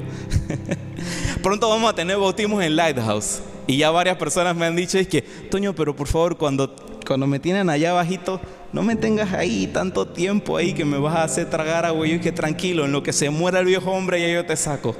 Pronto 1.41 1.69
vamos 1.69 1.89
a 1.89 1.95
tener 1.95 2.17
bautismos 2.17 2.61
en 2.61 2.75
Lighthouse. 2.75 3.41
Y 3.67 3.77
ya 3.77 3.89
varias 3.89 4.17
personas 4.17 4.53
me 4.53 4.65
han 4.65 4.75
dicho, 4.75 4.97
es 4.97 5.07
que, 5.07 5.21
Toño, 5.21 5.73
pero 5.73 5.95
por 5.95 6.09
favor, 6.09 6.37
cuando, 6.37 6.75
cuando 7.07 7.25
me 7.25 7.39
tienen 7.39 7.69
allá 7.69 7.91
abajito, 7.91 8.41
no 8.73 8.83
me 8.83 8.97
tengas 8.97 9.31
ahí 9.31 9.67
tanto 9.67 10.05
tiempo 10.09 10.57
ahí 10.57 10.73
que 10.73 10.83
me 10.83 10.97
vas 10.97 11.15
a 11.15 11.23
hacer 11.23 11.49
tragar 11.49 11.85
agua. 11.85 12.05
Y 12.05 12.19
que 12.19 12.33
tranquilo, 12.33 12.83
en 12.83 12.91
lo 12.91 13.01
que 13.01 13.13
se 13.13 13.29
muera 13.29 13.61
el 13.61 13.65
viejo 13.65 13.91
hombre, 13.91 14.19
ya 14.19 14.27
yo 14.27 14.45
te 14.45 14.57
saco. 14.57 14.93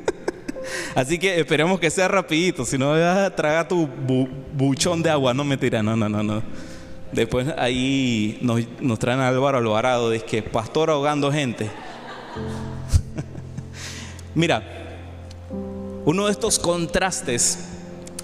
Así 0.94 1.18
que 1.18 1.38
esperemos 1.38 1.78
que 1.80 1.90
sea 1.90 2.08
rapidito, 2.08 2.64
si 2.64 2.78
no 2.78 2.92
vas 2.92 3.18
a 3.18 3.36
tragar 3.36 3.68
tu 3.68 3.86
buchón 4.54 5.02
de 5.02 5.10
agua. 5.10 5.34
No 5.34 5.44
me 5.44 5.58
tira, 5.58 5.82
no, 5.82 5.94
no, 5.94 6.08
no, 6.08 6.22
no. 6.22 6.69
Después 7.12 7.48
ahí 7.58 8.38
nos, 8.40 8.98
traen 8.98 9.20
a 9.20 9.28
Álvaro 9.28 9.58
Alvarado, 9.58 10.10
dice 10.10 10.24
que 10.24 10.42
pastor 10.42 10.90
ahogando 10.90 11.32
gente. 11.32 11.68
Mira, 14.34 14.62
uno 16.04 16.26
de 16.26 16.32
estos 16.32 16.58
contrastes 16.58 17.66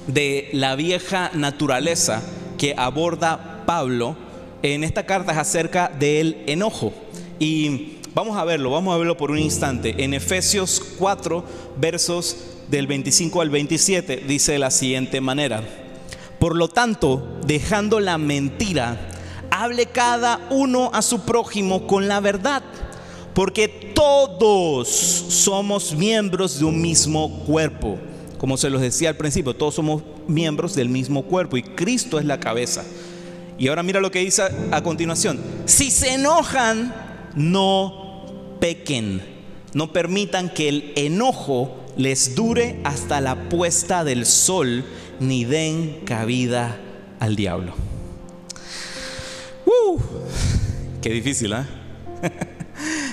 de 0.07 0.50
la 0.52 0.76
vieja 0.76 1.31
naturaleza 1.35 2.23
que 2.59 2.75
aborda 2.76 3.64
Pablo 3.66 4.16
en 4.62 4.85
esta 4.85 5.05
carta 5.05 5.33
es 5.33 5.38
acerca 5.38 5.88
del 5.88 6.45
enojo. 6.47 6.93
Y 7.40 7.99
vamos 8.14 8.37
a 8.37 8.45
verlo, 8.45 8.71
vamos 8.71 8.95
a 8.95 8.99
verlo 8.99 9.16
por 9.16 9.33
un 9.33 9.38
instante. 9.38 9.97
En 9.99 10.14
Efesios 10.14 10.81
4, 10.99 11.45
versos 11.76 12.37
del 12.69 12.87
25 12.87 13.40
al 13.40 13.50
27, 13.50 14.23
dice 14.28 14.52
de 14.52 14.59
la 14.61 14.71
siguiente 14.71 15.21
manera. 15.21 15.86
Por 16.38 16.57
lo 16.57 16.69
tanto, 16.69 17.38
dejando 17.47 18.00
la 18.00 18.19
mentira, 18.19 19.11
hable 19.50 19.87
cada 19.87 20.47
uno 20.50 20.90
a 20.93 21.02
su 21.02 21.21
prójimo 21.21 21.87
con 21.87 22.09
la 22.09 22.21
verdad 22.21 22.62
porque 23.37 23.69
todos 23.69 24.88
somos 24.88 25.95
miembros 25.95 26.59
de 26.59 26.64
un 26.64 26.81
mismo 26.81 27.45
cuerpo. 27.45 27.99
Como 28.38 28.57
se 28.57 28.71
los 28.71 28.81
decía 28.81 29.11
al 29.11 29.19
principio, 29.19 29.55
todos 29.55 29.75
somos 29.75 30.02
miembros 30.26 30.75
del 30.75 30.88
mismo 30.88 31.23
cuerpo 31.23 31.59
y 31.59 31.62
Cristo 31.62 32.19
es 32.19 32.25
la 32.25 32.40
cabeza. 32.40 32.83
Y 33.59 33.69
ahora 33.69 33.83
mira 33.83 34.00
lo 34.00 34.11
que 34.11 34.21
dice 34.21 34.43
a 34.71 34.83
continuación. 34.83 35.38
Si 35.66 35.90
se 35.90 36.14
enojan, 36.14 36.95
no 37.35 38.57
pequen. 38.59 39.21
No 39.75 39.93
permitan 39.93 40.49
que 40.49 40.71
el 40.71 40.93
enojo 40.97 41.76
les 41.99 42.35
dure 42.35 42.81
hasta 42.85 43.21
la 43.21 43.50
puesta 43.50 44.02
del 44.02 44.25
sol, 44.25 44.83
ni 45.20 45.44
den 45.44 46.02
cabida 46.04 46.78
al 47.20 47.37
diablo. 47.37 47.75
Uh, 49.64 50.00
qué 51.02 51.11
difícil, 51.11 51.52
¿eh? 51.52 51.64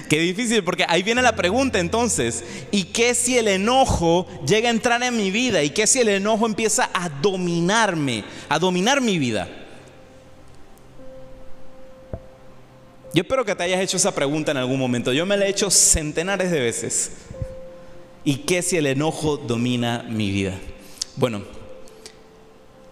Qué 0.10 0.20
difícil, 0.20 0.64
porque 0.64 0.86
ahí 0.88 1.02
viene 1.02 1.22
la 1.22 1.36
pregunta 1.36 1.80
entonces, 1.80 2.44
¿y 2.70 2.84
qué 2.84 3.16
si 3.16 3.38
el 3.38 3.48
enojo 3.48 4.28
llega 4.46 4.68
a 4.68 4.72
entrar 4.72 5.02
en 5.02 5.18
mi 5.18 5.32
vida? 5.32 5.64
¿Y 5.64 5.72
qué 5.72 5.88
si 5.88 6.02
el 6.02 6.10
enojo 6.10 6.46
empieza 6.46 6.90
a 6.94 7.10
dominarme, 7.10 8.24
a 8.48 8.60
dominar 8.60 9.02
mi 9.02 9.18
vida? 9.18 9.48
Yo 13.14 13.22
espero 13.22 13.46
que 13.46 13.56
te 13.56 13.64
hayas 13.64 13.82
hecho 13.82 13.98
esa 13.98 14.14
pregunta 14.14 14.52
en 14.52 14.58
algún 14.58 14.78
momento. 14.78 15.14
Yo 15.14 15.26
me 15.26 15.38
la 15.38 15.46
he 15.46 15.50
hecho 15.50 15.72
centenares 15.72 16.52
de 16.52 16.60
veces. 16.60 17.12
¿Y 18.24 18.38
qué 18.38 18.62
si 18.62 18.78
el 18.78 18.86
enojo 18.86 19.38
domina 19.38 20.06
mi 20.10 20.32
vida? 20.32 20.60
Bueno, 21.16 21.44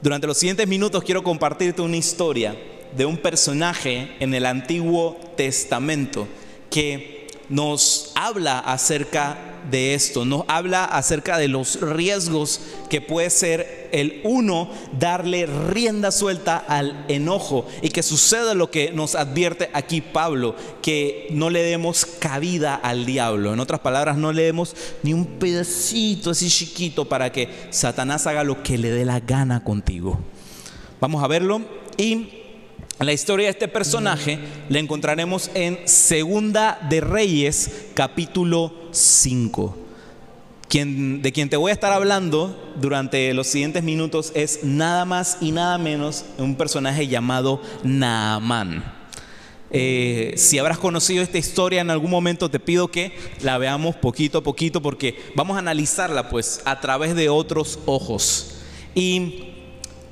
Durante 0.02 0.26
los 0.26 0.38
siguientes 0.40 0.68
minutos 0.68 1.04
quiero 1.04 1.22
compartirte 1.22 1.84
una 1.84 1.96
historia 1.96 2.56
de 2.98 3.06
un 3.06 3.18
personaje 3.18 4.16
en 4.20 4.34
el 4.34 4.48
Antiguo 4.48 5.20
Testamento 5.38 6.28
que 6.72 7.28
nos 7.50 8.12
habla 8.16 8.58
acerca 8.58 9.38
de 9.70 9.94
esto, 9.94 10.26
nos 10.26 10.44
habla 10.48 10.86
acerca 10.86 11.38
de 11.38 11.48
los 11.48 11.80
riesgos 11.82 12.62
que 12.90 13.02
puede 13.02 13.30
ser 13.30 13.90
el 13.92 14.22
uno 14.24 14.70
darle 14.98 15.46
rienda 15.46 16.12
suelta 16.12 16.58
al 16.58 17.06
enojo 17.08 17.68
y 17.82 17.90
que 17.90 18.04
suceda 18.04 18.54
lo 18.54 18.72
que 18.72 18.92
nos 18.92 19.16
advierte 19.16 19.70
aquí 19.74 20.02
Pablo, 20.02 20.56
que 20.82 21.28
no 21.32 21.50
le 21.50 21.64
demos 21.64 22.06
cabida 22.06 22.76
al 22.76 23.06
diablo. 23.06 23.54
En 23.54 23.60
otras 23.60 23.82
palabras, 23.82 24.18
no 24.18 24.34
le 24.34 24.44
demos 24.44 24.76
ni 25.04 25.14
un 25.14 25.26
pedacito 25.26 26.32
así 26.32 26.50
chiquito 26.50 27.08
para 27.08 27.32
que 27.32 27.50
Satanás 27.70 28.28
haga 28.28 28.44
lo 28.44 28.64
que 28.64 28.78
le 28.78 28.92
dé 28.92 29.06
la 29.06 29.20
gana 29.20 29.64
contigo. 29.64 30.20
Vamos 31.00 31.24
a 31.24 31.28
verlo 31.28 31.62
y 31.98 32.41
la 33.04 33.14
historia 33.14 33.48
de 33.48 33.52
este 33.52 33.68
personaje 33.68 34.40
la 34.70 34.80
encontraremos 34.80 35.50
en 35.54 35.80
Segunda 35.86 36.80
de 36.90 37.02
Reyes, 37.02 37.88
capítulo 37.96 38.74
5. 38.92 39.78
Quien, 40.68 41.22
de 41.22 41.32
quien 41.32 41.50
te 41.50 41.58
voy 41.58 41.72
a 41.72 41.74
estar 41.74 41.92
hablando 41.92 42.74
durante 42.80 43.34
los 43.34 43.48
siguientes 43.48 43.84
minutos 43.84 44.32
es 44.36 44.64
nada 44.64 45.06
más 45.06 45.38
y 45.42 45.52
nada 45.52 45.78
menos 45.78 46.26
un 46.38 46.56
personaje 46.56 47.08
llamado 47.08 47.62
Naamán. 47.84 48.84
Eh, 49.72 50.34
si 50.38 50.60
habrás 50.60 50.78
conocido 50.78 51.24
esta 51.24 51.38
historia 51.38 51.82
en 51.82 51.90
algún 51.90 52.12
momento, 52.12 52.50
te 52.50 52.60
pido 52.60 52.90
que 52.90 53.18
la 53.42 53.58
veamos 53.58 53.96
poquito 53.96 54.40
a 54.40 54.44
poquito 54.44 54.82
porque 54.82 55.18
vamos 55.36 55.56
a 55.56 55.60
analizarla 55.60 56.30
pues 56.30 56.62
a 56.66 56.80
través 56.80 57.16
de 57.16 57.30
otros 57.30 57.80
ojos. 57.86 58.58
Y 58.94 59.46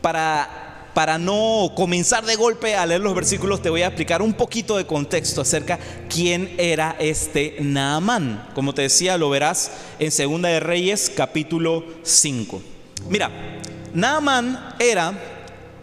para 0.02 0.69
para 1.00 1.18
no 1.18 1.72
comenzar 1.78 2.26
de 2.26 2.36
golpe 2.36 2.76
a 2.76 2.86
leer 2.86 3.00
los 3.00 3.16
versículos, 3.16 3.62
te 3.62 3.70
voy 3.70 3.84
a 3.84 3.88
explicar 3.88 4.22
un 4.22 4.34
poquito 4.34 4.76
de 4.76 4.86
contexto 4.86 5.40
acerca 5.40 5.80
quién 6.14 6.54
era 6.58 6.94
este 7.00 7.56
Naamán. 7.62 8.50
Como 8.54 8.74
te 8.74 8.82
decía, 8.82 9.18
lo 9.18 9.30
verás 9.30 9.72
en 9.98 10.12
Segunda 10.12 10.50
de 10.50 10.60
Reyes, 10.60 11.10
capítulo 11.16 11.86
5. 12.04 12.62
Mira, 13.08 13.32
Naamán 13.94 14.76
era 14.78 15.18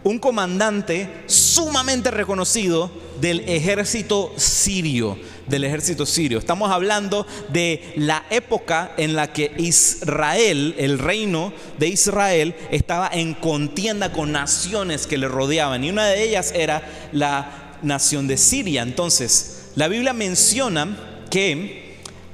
un 0.05 0.19
comandante 0.19 1.09
sumamente 1.25 2.11
reconocido 2.11 2.91
del 3.19 3.41
ejército 3.49 4.35
sirio 4.37 5.17
del 5.47 5.65
ejército 5.65 6.07
sirio. 6.07 6.39
Estamos 6.39 6.71
hablando 6.71 7.27
de 7.49 7.93
la 7.97 8.25
época 8.31 8.93
en 8.97 9.15
la 9.15 9.33
que 9.33 9.53
Israel, 9.59 10.75
el 10.79 10.99
reino 10.99 11.53
de 11.79 11.89
Israel, 11.89 12.55
estaba 12.71 13.09
en 13.13 13.35
contienda 13.35 14.13
con 14.13 14.33
naciones 14.33 15.07
que 15.07 15.19
le 15.19 15.29
rodeaban. 15.29 15.85
Y 15.85 15.91
una 15.91 16.07
de 16.07 16.23
ellas 16.23 16.53
era 16.55 16.83
la 17.13 17.79
nación 17.83 18.27
de 18.27 18.37
Siria. 18.37 18.83
Entonces, 18.83 19.71
la 19.75 19.89
Biblia 19.89 20.13
menciona 20.13 21.25
que 21.31 21.87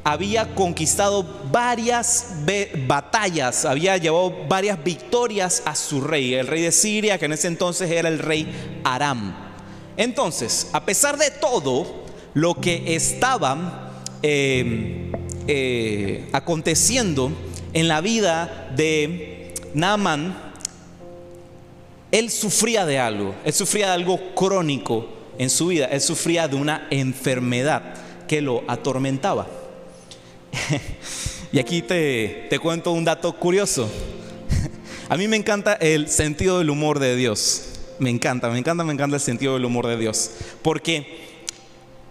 había 0.04 0.54
conquistado 0.54 1.22
varias 1.50 2.34
batallas, 2.86 3.64
había 3.64 3.96
llevado 3.96 4.46
varias 4.48 4.82
victorias 4.82 5.62
a 5.64 5.74
su 5.74 6.00
rey, 6.00 6.34
el 6.34 6.46
rey 6.46 6.62
de 6.62 6.72
Siria, 6.72 7.18
que 7.18 7.26
en 7.26 7.32
ese 7.32 7.48
entonces 7.48 7.90
era 7.90 8.08
el 8.08 8.18
rey 8.18 8.80
Aram. 8.84 9.34
Entonces, 9.96 10.68
a 10.72 10.84
pesar 10.84 11.18
de 11.18 11.30
todo, 11.30 12.01
lo 12.34 12.54
que 12.60 12.94
estaba 12.94 13.92
eh, 14.22 15.10
eh, 15.46 16.28
aconteciendo 16.32 17.32
en 17.72 17.88
la 17.88 18.00
vida 18.00 18.70
de 18.76 19.54
Naaman, 19.74 20.52
él 22.10 22.30
sufría 22.30 22.84
de 22.86 22.98
algo, 22.98 23.34
él 23.44 23.52
sufría 23.52 23.86
de 23.86 23.92
algo 23.92 24.34
crónico 24.34 25.08
en 25.38 25.50
su 25.50 25.68
vida, 25.68 25.86
él 25.86 26.00
sufría 26.00 26.46
de 26.46 26.56
una 26.56 26.86
enfermedad 26.90 27.94
que 28.28 28.40
lo 28.40 28.62
atormentaba. 28.68 29.46
y 31.52 31.58
aquí 31.58 31.82
te, 31.82 32.46
te 32.50 32.58
cuento 32.58 32.92
un 32.92 33.04
dato 33.04 33.32
curioso. 33.34 33.90
A 35.08 35.16
mí 35.16 35.26
me 35.28 35.36
encanta 35.36 35.74
el 35.74 36.08
sentido 36.08 36.58
del 36.58 36.70
humor 36.70 36.98
de 36.98 37.16
Dios. 37.16 37.68
Me 37.98 38.10
encanta, 38.10 38.50
me 38.50 38.58
encanta, 38.58 38.84
me 38.84 38.92
encanta 38.92 39.16
el 39.16 39.22
sentido 39.22 39.54
del 39.54 39.64
humor 39.64 39.86
de 39.86 39.96
Dios. 39.96 40.30
Porque 40.62 41.21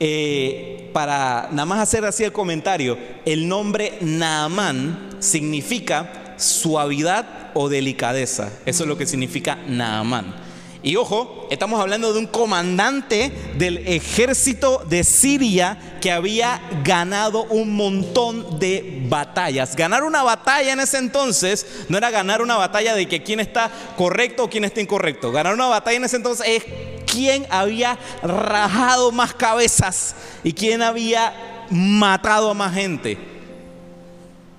eh, 0.03 0.89
para 0.93 1.49
nada 1.51 1.67
más 1.67 1.79
hacer 1.79 2.03
así 2.05 2.23
el 2.23 2.31
comentario, 2.31 2.97
el 3.23 3.47
nombre 3.47 3.99
Naamán 4.01 5.11
significa 5.19 6.33
suavidad 6.37 7.51
o 7.53 7.69
delicadeza. 7.69 8.51
Eso 8.65 8.83
es 8.83 8.89
lo 8.89 8.97
que 8.97 9.05
significa 9.05 9.59
Naamán. 9.67 10.33
Y 10.81 10.95
ojo, 10.95 11.47
estamos 11.51 11.79
hablando 11.79 12.13
de 12.13 12.17
un 12.17 12.25
comandante 12.25 13.31
del 13.59 13.87
ejército 13.87 14.83
de 14.89 15.03
Siria 15.03 15.99
que 16.01 16.11
había 16.11 16.59
ganado 16.83 17.43
un 17.43 17.75
montón 17.75 18.59
de 18.59 19.03
batallas. 19.07 19.75
Ganar 19.75 20.03
una 20.03 20.23
batalla 20.23 20.73
en 20.73 20.79
ese 20.79 20.97
entonces 20.97 21.85
no 21.89 21.99
era 21.99 22.09
ganar 22.09 22.41
una 22.41 22.57
batalla 22.57 22.95
de 22.95 23.07
que 23.07 23.21
quién 23.21 23.39
está 23.39 23.69
correcto 23.95 24.45
o 24.45 24.49
quién 24.49 24.63
está 24.63 24.81
incorrecto. 24.81 25.31
Ganar 25.31 25.53
una 25.53 25.67
batalla 25.67 25.97
en 25.97 26.05
ese 26.05 26.15
entonces 26.15 26.47
es 26.47 26.90
quién 27.11 27.45
había 27.49 27.99
rajado 28.23 29.11
más 29.11 29.33
cabezas 29.33 30.15
y 30.43 30.53
quién 30.53 30.81
había 30.81 31.67
matado 31.69 32.49
a 32.49 32.53
más 32.53 32.73
gente. 32.73 33.17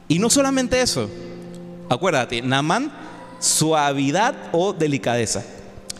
Y 0.06 0.18
no 0.18 0.28
solamente 0.28 0.80
eso, 0.80 1.08
acuérdate, 1.88 2.42
Namán, 2.42 2.92
suavidad 3.40 4.34
o 4.52 4.74
delicadeza, 4.74 5.42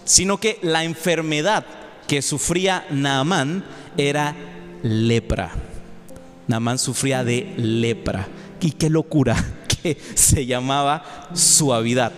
sino 0.05 0.39
que 0.39 0.59
la 0.63 0.85
enfermedad 0.85 1.65
que 2.07 2.21
sufría 2.21 2.85
Naamán 2.91 3.65
era 3.97 4.37
lepra. 4.83 5.53
Naamán 6.47 6.79
sufría 6.79 7.25
de 7.25 7.55
lepra. 7.57 8.29
Y 8.61 8.73
qué 8.73 8.91
locura 8.91 9.35
que 9.83 9.97
se 10.15 10.45
llamaba 10.45 11.31
suavidad. 11.33 12.13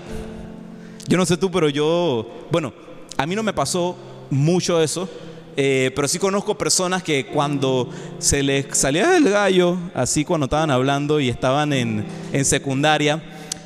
Yo 1.06 1.16
no 1.16 1.24
sé 1.24 1.36
tú, 1.36 1.50
pero 1.50 1.68
yo, 1.68 2.46
bueno, 2.50 2.72
a 3.16 3.26
mí 3.26 3.36
no 3.36 3.42
me 3.42 3.52
pasó 3.52 3.96
mucho 4.30 4.82
eso, 4.82 5.08
eh, 5.56 5.92
pero 5.94 6.08
sí 6.08 6.18
conozco 6.18 6.58
personas 6.58 7.02
que 7.02 7.26
cuando 7.26 7.88
se 8.18 8.42
les 8.42 8.66
salía 8.76 9.16
el 9.16 9.30
gallo, 9.30 9.76
así 9.94 10.24
cuando 10.24 10.46
estaban 10.46 10.70
hablando 10.70 11.20
y 11.20 11.28
estaban 11.28 11.72
en, 11.72 12.04
en 12.32 12.44
secundaria, 12.44 13.22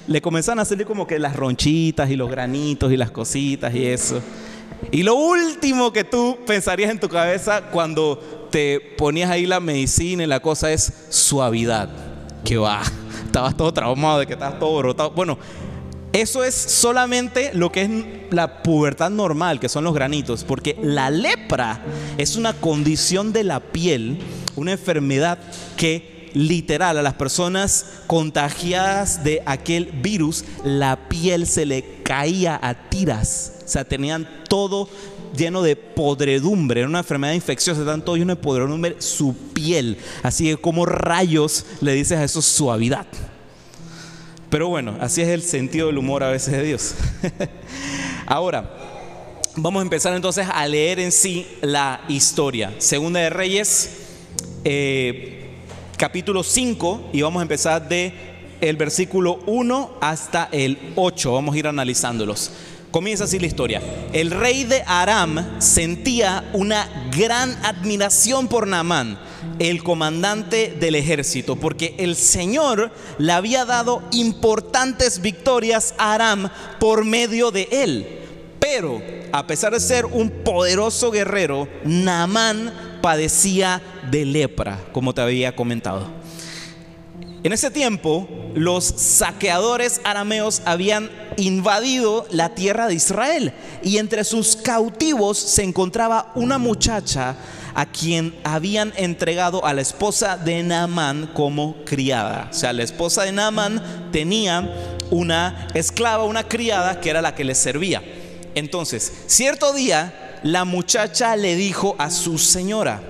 le 0.07 0.21
comenzaban 0.21 0.59
a 0.61 0.65
salir 0.65 0.87
como 0.87 1.07
que 1.07 1.19
las 1.19 1.37
ronchitas 1.37 2.11
y 2.11 2.17
los 2.17 2.31
granitos 2.31 2.93
y 2.93 2.97
las 2.97 3.11
cositas 3.11 3.75
y 3.75 3.87
eso. 3.87 4.21
Y 4.91 5.03
lo 5.03 5.15
último 5.15 5.93
que 5.93 6.05
tú 6.05 6.39
pensarías 6.47 6.91
en 6.91 7.01
tu 7.01 7.09
cabeza 7.09 7.63
cuando 7.71 8.49
te 8.51 8.81
ponías 8.97 9.31
ahí 9.31 9.47
la 9.47 9.61
medicina 9.61 10.25
y 10.25 10.27
la 10.27 10.41
cosa 10.41 10.73
es 10.73 10.93
suavidad. 11.11 11.89
Que 12.45 12.57
va, 12.57 12.83
estabas 13.27 13.57
todo 13.57 13.73
traumado 13.73 14.21
de 14.21 14.27
que 14.27 14.35
estabas 14.35 14.59
todo 14.59 14.79
brotado. 14.79 15.11
Bueno, 15.11 15.39
eso 16.13 16.43
es 16.43 16.55
solamente 16.55 17.51
lo 17.55 17.71
que 17.71 17.83
es 17.83 17.91
la 18.31 18.63
pubertad 18.63 19.11
normal, 19.11 19.61
que 19.61 19.69
son 19.69 19.85
los 19.85 19.95
granitos, 19.95 20.45
porque 20.45 20.77
la 20.83 21.11
lepra 21.11 21.83
es 22.17 22.37
una 22.37 22.55
condición 22.55 23.33
de 23.33 23.45
la 23.45 23.61
piel, 23.61 24.19
una 24.57 24.73
enfermedad 24.73 25.39
que 25.77 26.31
literal 26.35 26.99
a 26.99 27.03
las 27.03 27.15
personas 27.15 27.87
contagiadas 28.07 29.25
de 29.25 29.43
aquel 29.47 29.87
virus, 29.87 30.45
la 30.65 31.09
piel 31.09 31.47
se 31.47 31.67
le 31.67 32.03
caía 32.03 32.59
a 32.63 32.89
tiras, 32.89 33.61
o 33.65 33.69
sea, 33.69 33.85
tenían 33.85 34.29
todo 34.49 34.89
lleno 35.37 35.63
de 35.63 35.77
podredumbre, 35.77 36.81
era 36.81 36.89
una 36.89 37.01
enfermedad 37.01 37.35
infecciosa, 37.35 37.85
todo 38.03 38.17
lleno 38.17 38.35
de 38.35 38.41
podredumbre 38.41 38.97
su 38.99 39.35
piel, 39.53 39.99
así 40.23 40.45
que 40.47 40.57
como 40.57 40.87
rayos 40.87 41.67
le 41.81 41.93
dices 41.93 42.19
a 42.19 42.25
eso 42.25 42.41
suavidad. 42.41 43.07
Pero 44.51 44.69
bueno, 44.69 44.97
así 45.01 45.21
es 45.21 45.29
el 45.29 45.43
sentido 45.43 45.89
del 45.89 45.99
humor 45.99 46.25
a 46.25 46.31
veces 46.31 46.55
de 46.55 46.63
Dios. 46.63 46.95
Ahora, 48.27 48.71
vamos 49.57 49.81
a 49.81 49.83
empezar 49.83 50.15
entonces 50.15 50.47
a 50.51 50.67
leer 50.67 51.01
en 51.01 51.13
sí 51.13 51.47
la 51.61 52.01
historia. 52.09 52.73
Segunda 52.79 53.21
de 53.21 53.29
Reyes, 53.29 53.91
eh, 54.65 55.51
capítulo 55.99 56.43
5, 56.43 57.11
y 57.13 57.21
vamos 57.21 57.41
a 57.41 57.43
empezar 57.43 57.91
de 57.91 58.15
el 58.63 58.77
versículo 58.77 59.41
1 59.47 59.99
hasta 60.01 60.49
el 60.51 60.79
8. 60.97 61.33
Vamos 61.35 61.55
a 61.55 61.59
ir 61.59 61.67
analizándolos. 61.67 62.51
Comienza 62.91 63.25
así 63.25 63.39
la 63.39 63.47
historia. 63.47 63.83
El 64.15 64.31
rey 64.31 64.65
de 64.65 64.83
Aram 64.87 65.61
sentía 65.61 66.49
una 66.55 67.11
gran 67.15 67.51
admiración 67.67 68.49
por 68.49 68.67
Naamán 68.67 69.19
el 69.59 69.83
comandante 69.83 70.75
del 70.79 70.95
ejército, 70.95 71.57
porque 71.57 71.95
el 71.99 72.17
Señor 72.17 72.93
le 73.19 73.33
había 73.33 73.65
dado 73.65 74.03
importantes 74.13 75.21
victorias 75.21 75.95
a 75.99 76.15
Aram 76.15 76.49
por 76.79 77.05
medio 77.05 77.51
de 77.51 77.69
él. 77.71 78.07
Pero 78.59 79.01
a 79.33 79.47
pesar 79.47 79.73
de 79.73 79.81
ser 79.81 80.07
un 80.07 80.31
poderoso 80.31 81.11
guerrero, 81.11 81.69
Naamán 81.85 83.01
padecía 83.03 83.83
de 84.11 84.25
lepra, 84.25 84.79
como 84.93 85.15
te 85.15 85.21
había 85.21 85.55
comentado. 85.55 86.07
En 87.45 87.53
ese 87.53 87.71
tiempo, 87.71 88.29
los 88.55 88.85
saqueadores 88.85 90.01
arameos 90.05 90.61
habían 90.65 91.11
invadido 91.39 92.27
la 92.31 92.55
tierra 92.55 92.89
de 92.89 92.95
Israel 92.95 93.53
y 93.83 93.99
entre 93.99 94.25
sus 94.25 94.57
cautivos 94.57 95.39
se 95.39 95.63
encontraba 95.63 96.33
una 96.35 96.59
muchacha 96.59 97.37
a 97.75 97.87
quien 97.87 98.35
habían 98.43 98.93
entregado 98.97 99.65
a 99.65 99.73
la 99.73 99.81
esposa 99.81 100.37
de 100.37 100.63
Naamán 100.63 101.31
como 101.35 101.77
criada. 101.85 102.49
O 102.51 102.55
sea, 102.55 102.73
la 102.73 102.83
esposa 102.83 103.23
de 103.23 103.33
Naamán 103.33 104.11
tenía 104.11 104.99
una 105.11 105.69
esclava, 105.75 106.25
una 106.25 106.43
criada 106.43 107.01
que 107.01 107.11
era 107.11 107.23
la 107.23 107.35
que 107.35 107.45
le 107.45 107.55
servía. 107.55 108.03
Entonces, 108.55 109.13
cierto 109.27 109.73
día, 109.73 110.41
la 110.43 110.65
muchacha 110.65 111.37
le 111.37 111.55
dijo 111.55 111.95
a 111.99 112.11
su 112.11 112.39
señora, 112.39 113.01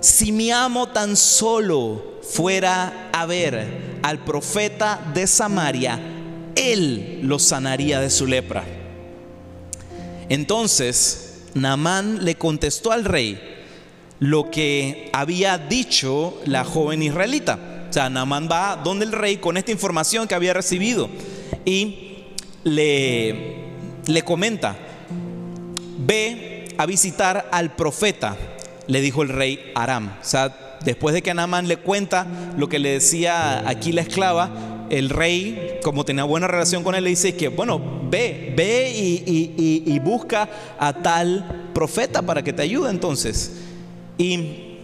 si 0.00 0.32
mi 0.32 0.50
amo 0.50 0.88
tan 0.88 1.16
solo 1.16 2.20
fuera 2.22 3.08
a 3.12 3.26
ver 3.26 3.98
al 4.02 4.18
profeta 4.18 5.00
de 5.14 5.26
Samaria, 5.26 6.17
él 6.58 7.20
lo 7.22 7.38
sanaría 7.38 8.00
de 8.00 8.10
su 8.10 8.26
lepra. 8.26 8.64
Entonces, 10.28 11.44
Naamán 11.54 12.24
le 12.24 12.34
contestó 12.34 12.92
al 12.92 13.04
rey 13.04 13.40
lo 14.20 14.50
que 14.50 15.10
había 15.12 15.56
dicho 15.56 16.40
la 16.44 16.64
joven 16.64 17.02
israelita. 17.02 17.86
O 17.88 17.92
sea, 17.92 18.10
Naamán 18.10 18.48
va 18.50 18.76
donde 18.76 19.06
el 19.06 19.12
rey 19.12 19.38
con 19.38 19.56
esta 19.56 19.70
información 19.70 20.26
que 20.26 20.34
había 20.34 20.52
recibido 20.52 21.08
y 21.64 22.24
le, 22.64 23.56
le 24.06 24.22
comenta, 24.22 24.76
ve 25.98 26.74
a 26.76 26.84
visitar 26.84 27.48
al 27.50 27.74
profeta 27.74 28.36
le 28.88 29.00
dijo 29.00 29.22
el 29.22 29.28
rey 29.28 29.70
Aram. 29.74 30.08
O 30.20 30.24
sea, 30.24 30.78
después 30.84 31.14
de 31.14 31.22
que 31.22 31.32
Naamán 31.32 31.68
le 31.68 31.76
cuenta 31.76 32.26
lo 32.56 32.68
que 32.68 32.80
le 32.80 32.90
decía 32.90 33.68
aquí 33.68 33.92
la 33.92 34.00
esclava, 34.00 34.50
el 34.90 35.10
rey, 35.10 35.78
como 35.82 36.04
tenía 36.04 36.24
buena 36.24 36.46
relación 36.46 36.82
con 36.82 36.94
él, 36.94 37.04
le 37.04 37.10
dice 37.10 37.36
que, 37.36 37.48
bueno, 37.48 37.80
ve, 38.10 38.52
ve 38.56 38.92
y, 38.94 39.98
busca 39.98 40.48
a 40.78 40.92
tal 40.92 41.70
profeta 41.74 42.22
para 42.22 42.42
que 42.42 42.52
te 42.52 42.62
ayude 42.62 42.90
entonces. 42.90 43.52
Y 44.16 44.76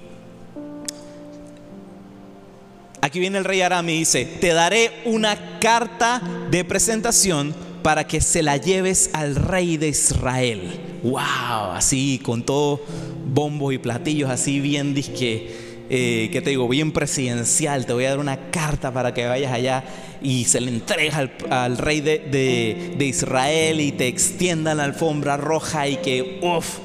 aquí 3.01 3.21
viene 3.21 3.39
el 3.39 3.45
rey 3.45 3.61
Aram 3.61 3.89
y 3.89 3.99
dice, 3.99 4.25
te 4.25 4.49
daré 4.49 4.91
una 5.05 5.59
carta 5.61 6.21
de 6.51 6.65
presentación 6.65 7.55
para 7.83 8.07
que 8.07 8.21
se 8.21 8.43
la 8.43 8.57
lleves 8.57 9.11
al 9.13 9.37
rey 9.37 9.77
de 9.77 9.89
Israel. 9.89 11.01
¡Wow! 11.03 11.73
Así, 11.73 12.19
con 12.23 12.43
todo 12.43 12.81
bombos 13.27 13.75
y 13.75 13.79
platillos, 13.79 14.31
así 14.31 14.61
bien 14.61 14.95
disque, 14.95 15.64
eh, 15.91 16.31
¿qué 16.33 16.41
te 16.41 16.51
digo? 16.51 16.69
Bien 16.69 16.93
presidencial. 16.93 17.87
Te 17.87 17.93
voy 17.93 18.05
a 18.05 18.11
dar 18.11 18.19
una 18.19 18.51
carta 18.51 18.93
para 18.93 19.13
que 19.13 19.27
vayas 19.27 19.53
allá 19.53 19.85
y 20.23 20.45
se 20.45 20.61
le 20.61 20.71
entrega 20.71 21.29
al, 21.51 21.79
rey 21.79 22.01
de, 22.01 22.97
Israel 22.99 23.81
y 23.81 23.93
te 23.93 24.09
extiendan 24.09 24.79
la 24.79 24.85
alfombra 24.85 25.37
roja 25.37 25.89
y 25.89 25.97
que, 25.97 26.41
uff, 26.43 26.79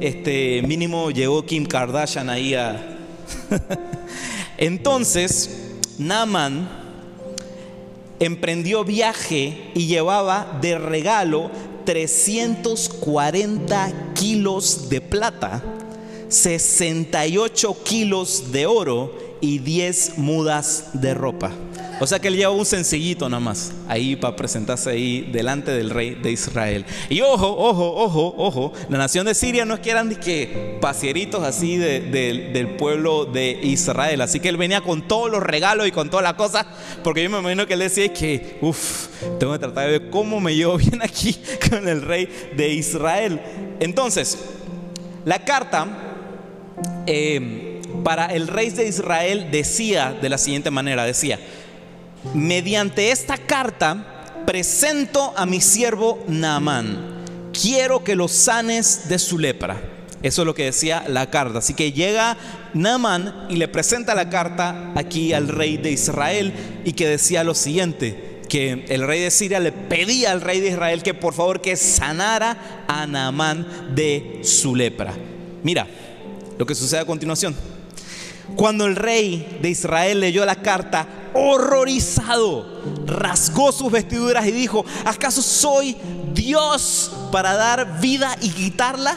este 0.00 0.62
mínimo 0.66 1.10
llegó 1.10 1.44
Kim 1.44 1.66
Kardashian 1.66 2.30
ahí 2.30 2.54
a... 2.54 2.96
Entonces, 4.56 5.74
Naaman 5.98 6.68
emprendió 8.20 8.84
viaje 8.84 9.70
y 9.74 9.86
llevaba 9.86 10.58
de 10.60 10.78
regalo 10.78 11.50
340 11.84 14.12
kilos 14.14 14.88
de 14.88 15.00
plata, 15.00 15.62
68 16.28 17.76
kilos 17.84 18.52
de 18.52 18.66
oro 18.66 19.28
y 19.40 19.58
10 19.58 20.18
mudas 20.18 20.90
de 20.94 21.14
ropa. 21.14 21.52
O 22.00 22.06
sea 22.06 22.20
que 22.20 22.28
él 22.28 22.36
lleva 22.36 22.52
un 22.52 22.64
sencillito 22.64 23.28
nada 23.28 23.40
más 23.40 23.72
ahí 23.88 24.14
para 24.14 24.36
presentarse 24.36 24.90
ahí 24.90 25.28
delante 25.32 25.72
del 25.72 25.90
rey 25.90 26.14
de 26.14 26.30
Israel. 26.30 26.84
Y 27.08 27.22
ojo, 27.22 27.48
ojo, 27.48 27.92
ojo, 27.96 28.34
ojo, 28.36 28.72
la 28.88 28.98
nación 28.98 29.26
de 29.26 29.34
Siria 29.34 29.64
no 29.64 29.74
es 29.74 29.80
que 29.80 29.90
eran 29.90 30.14
que 30.14 30.78
pasieritos 30.80 31.42
así 31.42 31.76
del 31.76 32.76
pueblo 32.78 33.24
de 33.24 33.58
Israel. 33.62 34.20
Así 34.20 34.38
que 34.38 34.48
él 34.48 34.56
venía 34.56 34.80
con 34.80 35.08
todos 35.08 35.28
los 35.28 35.42
regalos 35.42 35.88
y 35.88 35.90
con 35.90 36.08
todas 36.08 36.22
las 36.22 36.34
cosas, 36.34 36.66
porque 37.02 37.22
yo 37.24 37.30
me 37.30 37.38
imagino 37.38 37.66
que 37.66 37.74
él 37.74 37.80
decía 37.80 38.12
que, 38.12 38.58
uff, 38.60 39.08
tengo 39.40 39.54
que 39.54 39.58
tratar 39.58 39.86
de 39.86 39.98
ver 39.98 40.10
cómo 40.10 40.40
me 40.40 40.54
llevo 40.54 40.76
bien 40.78 41.02
aquí 41.02 41.36
con 41.68 41.88
el 41.88 42.02
rey 42.02 42.28
de 42.56 42.68
Israel. 42.74 43.40
Entonces, 43.80 44.38
la 45.24 45.44
carta... 45.44 46.04
Eh, 47.10 47.80
para 48.04 48.26
el 48.26 48.48
rey 48.48 48.68
de 48.68 48.86
Israel 48.86 49.48
decía 49.50 50.14
de 50.20 50.28
la 50.28 50.36
siguiente 50.36 50.70
manera, 50.70 51.06
decía, 51.06 51.40
mediante 52.34 53.10
esta 53.12 53.38
carta 53.38 54.42
presento 54.44 55.32
a 55.34 55.46
mi 55.46 55.62
siervo 55.62 56.22
Naamán. 56.28 57.50
Quiero 57.58 58.04
que 58.04 58.14
lo 58.14 58.28
sanes 58.28 59.08
de 59.08 59.18
su 59.18 59.38
lepra. 59.38 59.80
Eso 60.22 60.42
es 60.42 60.46
lo 60.46 60.54
que 60.54 60.64
decía 60.64 61.02
la 61.08 61.30
carta. 61.30 61.60
Así 61.60 61.72
que 61.72 61.92
llega 61.92 62.36
Naamán 62.74 63.46
y 63.48 63.56
le 63.56 63.68
presenta 63.68 64.14
la 64.14 64.28
carta 64.28 64.92
aquí 64.94 65.32
al 65.32 65.48
rey 65.48 65.78
de 65.78 65.92
Israel 65.92 66.52
y 66.84 66.92
que 66.92 67.08
decía 67.08 67.42
lo 67.42 67.54
siguiente, 67.54 68.42
que 68.50 68.84
el 68.88 69.06
rey 69.06 69.20
de 69.20 69.30
Siria 69.30 69.60
le 69.60 69.72
pedía 69.72 70.32
al 70.32 70.42
rey 70.42 70.60
de 70.60 70.68
Israel 70.68 71.02
que 71.02 71.14
por 71.14 71.32
favor 71.32 71.62
que 71.62 71.74
sanara 71.76 72.84
a 72.86 73.06
Naamán 73.06 73.94
de 73.94 74.40
su 74.42 74.76
lepra. 74.76 75.14
Mira 75.62 75.86
lo 76.58 76.66
que 76.66 76.74
sucede 76.74 77.00
a 77.00 77.06
continuación. 77.06 77.54
Cuando 78.56 78.86
el 78.86 78.96
rey 78.96 79.58
de 79.62 79.70
Israel 79.70 80.20
leyó 80.20 80.44
la 80.44 80.56
carta, 80.56 81.06
horrorizado, 81.34 82.82
rasgó 83.06 83.72
sus 83.72 83.92
vestiduras 83.92 84.46
y 84.46 84.52
dijo, 84.52 84.84
¿acaso 85.04 85.42
soy 85.42 85.96
Dios 86.34 87.12
para 87.30 87.54
dar 87.54 88.00
vida 88.00 88.36
y 88.40 88.50
quitarla? 88.50 89.16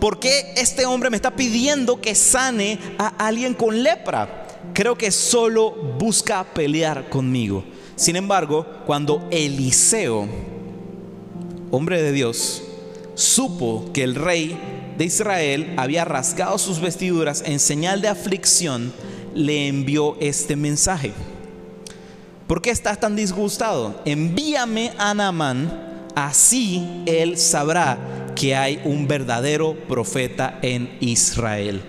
¿Por 0.00 0.18
qué 0.18 0.52
este 0.56 0.84
hombre 0.84 1.08
me 1.08 1.16
está 1.16 1.34
pidiendo 1.34 2.00
que 2.00 2.14
sane 2.14 2.78
a 2.98 3.08
alguien 3.26 3.54
con 3.54 3.82
lepra? 3.82 4.46
Creo 4.74 4.96
que 4.98 5.10
solo 5.10 5.70
busca 5.98 6.44
pelear 6.44 7.08
conmigo. 7.08 7.64
Sin 7.94 8.16
embargo, 8.16 8.66
cuando 8.84 9.26
Eliseo, 9.30 10.28
hombre 11.70 12.02
de 12.02 12.12
Dios, 12.12 12.62
supo 13.14 13.90
que 13.94 14.02
el 14.02 14.14
rey 14.14 14.75
de 14.96 15.04
Israel 15.04 15.74
había 15.76 16.04
rasgado 16.04 16.58
sus 16.58 16.80
vestiduras 16.80 17.42
en 17.44 17.58
señal 17.58 18.00
de 18.00 18.08
aflicción, 18.08 18.92
le 19.34 19.68
envió 19.68 20.16
este 20.20 20.56
mensaje. 20.56 21.12
¿Por 22.46 22.62
qué 22.62 22.70
estás 22.70 23.00
tan 23.00 23.16
disgustado? 23.16 24.00
Envíame 24.04 24.92
a 24.98 25.12
Naamán, 25.14 26.08
así 26.14 27.02
él 27.06 27.36
sabrá 27.38 27.98
que 28.34 28.54
hay 28.54 28.80
un 28.84 29.08
verdadero 29.08 29.74
profeta 29.88 30.58
en 30.62 30.96
Israel. 31.00 31.82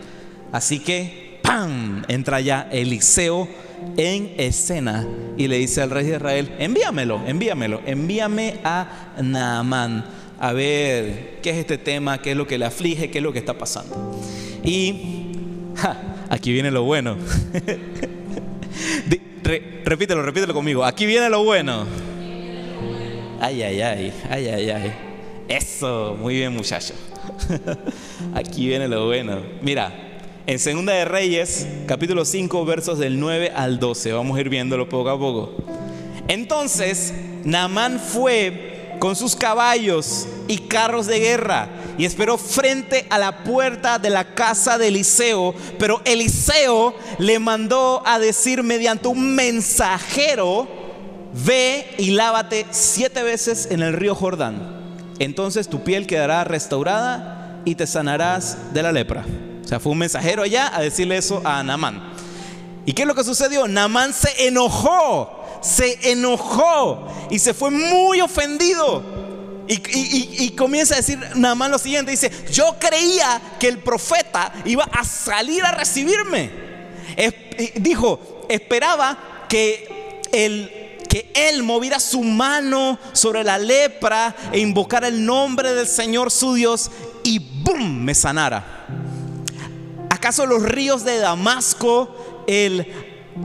Así 0.51 0.79
que, 0.79 1.39
¡pam! 1.43 2.03
Entra 2.07 2.41
ya 2.41 2.67
Eliseo 2.71 3.47
en 3.95 4.33
escena 4.37 5.05
y 5.37 5.47
le 5.47 5.57
dice 5.57 5.81
al 5.81 5.91
rey 5.91 6.05
de 6.05 6.15
Israel, 6.15 6.55
envíamelo, 6.57 7.21
envíamelo, 7.27 7.81
envíame 7.85 8.59
a 8.63 9.13
Naamán 9.21 10.16
a 10.39 10.53
ver 10.53 11.39
qué 11.41 11.49
es 11.51 11.57
este 11.57 11.77
tema, 11.77 12.21
qué 12.21 12.31
es 12.31 12.37
lo 12.37 12.47
que 12.47 12.57
le 12.57 12.65
aflige, 12.65 13.09
qué 13.09 13.19
es 13.19 13.23
lo 13.23 13.33
que 13.33 13.39
está 13.39 13.57
pasando. 13.57 14.19
Y 14.63 15.31
aquí 16.29 16.51
viene 16.51 16.71
lo 16.71 16.83
bueno. 16.83 17.17
repítelo, 19.85 20.21
repítelo 20.21 20.53
conmigo. 20.53 20.85
Aquí 20.85 21.05
viene 21.05 21.29
lo 21.29 21.43
bueno. 21.43 21.85
Ay, 23.39 23.61
ay, 23.61 23.81
ay, 23.81 24.13
ay, 24.29 24.47
ay, 24.47 24.69
ay. 24.69 24.93
Eso, 25.47 26.17
muy 26.19 26.35
bien 26.35 26.53
muchacho. 26.53 26.93
Aquí 28.33 28.67
viene 28.67 28.87
lo 28.87 29.05
bueno. 29.05 29.41
Mira, 29.61 29.93
en 30.45 30.59
Segunda 30.59 30.93
de 30.93 31.05
Reyes, 31.05 31.67
capítulo 31.85 32.25
5, 32.25 32.65
versos 32.65 32.99
del 32.99 33.19
9 33.19 33.51
al 33.55 33.79
12. 33.79 34.11
Vamos 34.11 34.37
a 34.37 34.41
ir 34.41 34.49
viéndolo 34.49 34.89
poco 34.89 35.09
a 35.09 35.17
poco. 35.17 35.55
Entonces, 36.27 37.13
Naamán 37.45 37.99
fue 37.99 38.66
con 38.99 39.15
sus 39.15 39.35
caballos 39.35 40.27
y 40.47 40.57
carros 40.59 41.07
de 41.07 41.19
guerra 41.19 41.69
y 41.97 42.05
esperó 42.05 42.37
frente 42.37 43.05
a 43.09 43.17
la 43.17 43.43
puerta 43.43 43.99
de 43.99 44.09
la 44.09 44.35
casa 44.35 44.77
de 44.77 44.89
Eliseo, 44.89 45.55
pero 45.79 46.01
Eliseo 46.05 46.95
le 47.17 47.39
mandó 47.39 48.03
a 48.05 48.19
decir 48.19 48.63
mediante 48.63 49.07
un 49.07 49.35
mensajero, 49.35 50.67
ve 51.45 51.87
y 51.97 52.11
lávate 52.11 52.65
siete 52.71 53.23
veces 53.23 53.67
en 53.71 53.81
el 53.81 53.93
río 53.93 54.13
Jordán, 54.15 54.77
entonces 55.19 55.67
tu 55.67 55.83
piel 55.83 56.05
quedará 56.05 56.43
restaurada 56.43 57.61
y 57.65 57.75
te 57.75 57.87
sanarás 57.87 58.73
de 58.73 58.83
la 58.83 58.91
lepra. 58.91 59.25
O 59.63 59.67
sea, 59.67 59.79
fue 59.79 59.91
un 59.91 59.97
mensajero 59.97 60.43
allá 60.43 60.71
a 60.73 60.81
decirle 60.81 61.17
eso 61.17 61.41
a 61.43 61.61
Naamán. 61.63 62.13
¿Y 62.85 62.93
qué 62.93 63.01
es 63.01 63.07
lo 63.07 63.15
que 63.15 63.25
sucedió? 63.25 63.67
Naamán 63.67 64.13
se 64.13 64.47
enojó 64.47 65.36
se 65.61 66.11
enojó 66.11 67.07
y 67.29 67.39
se 67.39 67.53
fue 67.53 67.71
muy 67.71 68.21
ofendido. 68.21 69.03
Y, 69.69 70.51
comienza 70.51 70.93
a 70.93 70.97
decir 70.97 71.19
nada 71.35 71.53
más 71.53 71.69
lo 71.69 71.77
siguiente, 71.77 72.11
dice, 72.11 72.31
yo 72.51 72.77
creía 72.79 73.41
que 73.59 73.67
el 73.67 73.79
profeta 73.79 74.53
iba 74.63 74.85
a 74.85 75.03
salir 75.03 75.63
a 75.65 75.71
recibirme. 75.71 76.49
dijo, 77.75 78.45
esperaba 78.49 79.45
que 79.49 79.97
que 81.07 81.31
él 81.33 81.63
moviera 81.63 81.99
su 81.99 82.21
mano 82.21 82.99
sobre 83.13 83.43
la 83.43 83.57
lepra 83.57 84.35
e 84.51 84.59
invocara 84.59 85.07
el 85.07 85.25
nombre 85.25 85.73
del 85.73 85.87
Señor 85.87 86.31
su 86.31 86.53
Dios 86.53 86.91
y 87.23 87.39
¡boom! 87.39 88.03
me 88.03 88.13
sanara. 88.13 88.85
¿Acaso 90.09 90.45
los 90.45 90.63
ríos 90.63 91.03
de 91.03 91.17
Damasco, 91.17 92.43
el, 92.47 92.91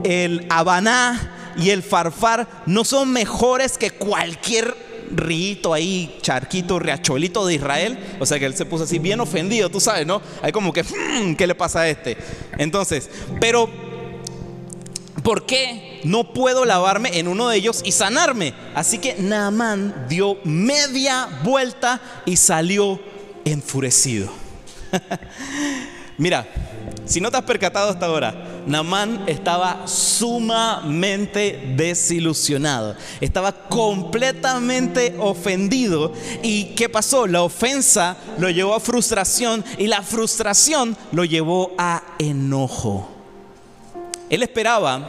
el 0.03 0.45
Habaná 0.49 1.42
y 1.57 1.69
el 1.69 1.83
Farfar 1.83 2.63
no 2.65 2.83
son 2.83 3.11
mejores 3.11 3.77
que 3.77 3.91
cualquier 3.91 4.75
rito 5.15 5.73
ahí, 5.73 6.17
charquito, 6.21 6.79
riachuelito 6.79 7.45
de 7.45 7.55
Israel. 7.55 7.97
O 8.19 8.25
sea 8.25 8.39
que 8.39 8.45
él 8.45 8.55
se 8.55 8.65
puso 8.65 8.83
así 8.83 8.99
bien 8.99 9.19
ofendido, 9.19 9.69
tú 9.69 9.79
sabes, 9.79 10.05
¿no? 10.05 10.21
Hay 10.41 10.51
como 10.51 10.73
que, 10.73 10.83
hmm, 10.83 11.35
¿qué 11.35 11.47
le 11.47 11.55
pasa 11.55 11.81
a 11.81 11.89
este? 11.89 12.17
Entonces, 12.57 13.09
pero, 13.39 13.69
¿por 15.23 15.45
qué 15.45 16.01
no 16.03 16.33
puedo 16.33 16.65
lavarme 16.65 17.19
en 17.19 17.27
uno 17.27 17.49
de 17.49 17.57
ellos 17.57 17.81
y 17.85 17.91
sanarme? 17.91 18.53
Así 18.75 18.97
que 18.97 19.15
Naamán 19.15 20.07
dio 20.09 20.37
media 20.43 21.27
vuelta 21.43 22.01
y 22.25 22.37
salió 22.37 22.99
enfurecido. 23.45 24.31
Mira, 26.17 26.47
si 27.05 27.19
no 27.19 27.29
te 27.29 27.37
has 27.37 27.43
percatado 27.43 27.89
hasta 27.89 28.05
ahora, 28.05 28.33
Namán 28.65 29.23
estaba 29.27 29.87
sumamente 29.87 31.73
desilusionado, 31.75 32.95
estaba 33.19 33.51
completamente 33.51 35.15
ofendido. 35.19 36.13
¿Y 36.41 36.75
qué 36.75 36.87
pasó? 36.87 37.27
La 37.27 37.43
ofensa 37.43 38.17
lo 38.37 38.49
llevó 38.49 38.75
a 38.75 38.79
frustración 38.79 39.65
y 39.77 39.87
la 39.87 40.01
frustración 40.01 40.95
lo 41.11 41.25
llevó 41.25 41.73
a 41.77 42.03
enojo. 42.19 43.09
Él 44.29 44.41
esperaba 44.41 45.07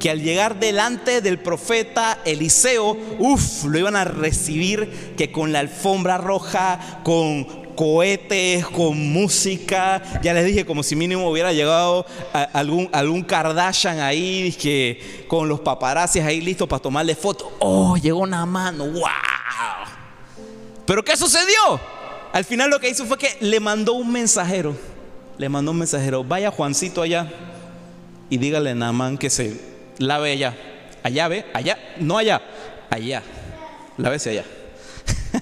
que 0.00 0.10
al 0.10 0.22
llegar 0.22 0.58
delante 0.58 1.20
del 1.20 1.38
profeta 1.38 2.18
Eliseo, 2.24 2.96
uff, 3.18 3.64
lo 3.64 3.78
iban 3.78 3.96
a 3.96 4.04
recibir 4.04 5.14
que 5.16 5.32
con 5.32 5.52
la 5.52 5.60
alfombra 5.60 6.18
roja, 6.18 7.00
con 7.02 7.65
cohetes, 7.76 8.66
con 8.66 8.98
música. 9.12 10.02
Ya 10.22 10.34
les 10.34 10.46
dije, 10.46 10.64
como 10.64 10.82
si 10.82 10.96
mínimo 10.96 11.30
hubiera 11.30 11.52
llegado 11.52 12.06
algún, 12.52 12.88
algún 12.92 13.22
Kardashian 13.22 14.00
ahí, 14.00 14.52
que 14.60 15.24
con 15.28 15.48
los 15.48 15.60
paparazzis 15.60 16.22
ahí 16.22 16.40
listos 16.40 16.66
para 16.66 16.82
tomarle 16.82 17.14
fotos. 17.14 17.48
Oh, 17.60 17.96
llegó 17.96 18.20
una 18.20 18.44
mano, 18.46 18.86
wow. 18.86 19.04
Pero 20.86 21.04
¿qué 21.04 21.16
sucedió? 21.16 21.80
Al 22.32 22.44
final 22.44 22.70
lo 22.70 22.80
que 22.80 22.88
hizo 22.88 23.06
fue 23.06 23.18
que 23.18 23.36
le 23.40 23.60
mandó 23.60 23.92
un 23.92 24.10
mensajero. 24.10 24.76
Le 25.38 25.48
mandó 25.48 25.70
un 25.72 25.78
mensajero, 25.78 26.24
vaya 26.24 26.50
Juancito 26.50 27.02
allá 27.02 27.30
y 28.30 28.38
dígale 28.38 28.70
a 28.70 28.74
Namán 28.74 29.18
que 29.18 29.30
se 29.30 29.60
lave 29.98 30.32
allá. 30.32 30.56
Allá, 31.02 31.28
ve, 31.28 31.44
allá, 31.54 31.78
no 31.98 32.18
allá, 32.18 32.42
allá. 32.90 33.22
Lávese 33.96 34.30
allá. 34.30 34.44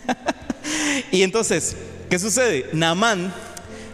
y 1.11 1.23
entonces, 1.23 1.77
¿Qué 2.09 2.19
sucede? 2.19 2.67
Naamán 2.73 3.33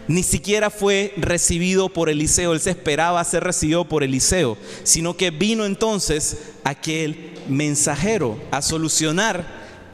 ni 0.07 0.23
siquiera 0.23 0.69
fue 0.69 1.13
recibido 1.17 1.89
por 1.89 2.09
Eliseo, 2.09 2.53
él 2.53 2.59
se 2.59 2.71
esperaba 2.71 3.23
ser 3.23 3.43
recibido 3.43 3.85
por 3.85 4.03
Eliseo, 4.03 4.57
sino 4.83 5.15
que 5.15 5.31
vino 5.31 5.65
entonces 5.65 6.37
aquel 6.63 7.33
mensajero 7.47 8.37
a 8.51 8.61
solucionar 8.61 9.45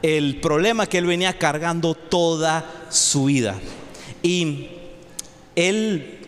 el 0.02 0.40
problema 0.40 0.86
que 0.86 0.98
él 0.98 1.06
venía 1.06 1.38
cargando 1.38 1.94
toda 1.94 2.86
su 2.90 3.26
vida. 3.26 3.56
Y 4.22 4.68
él, 5.54 6.18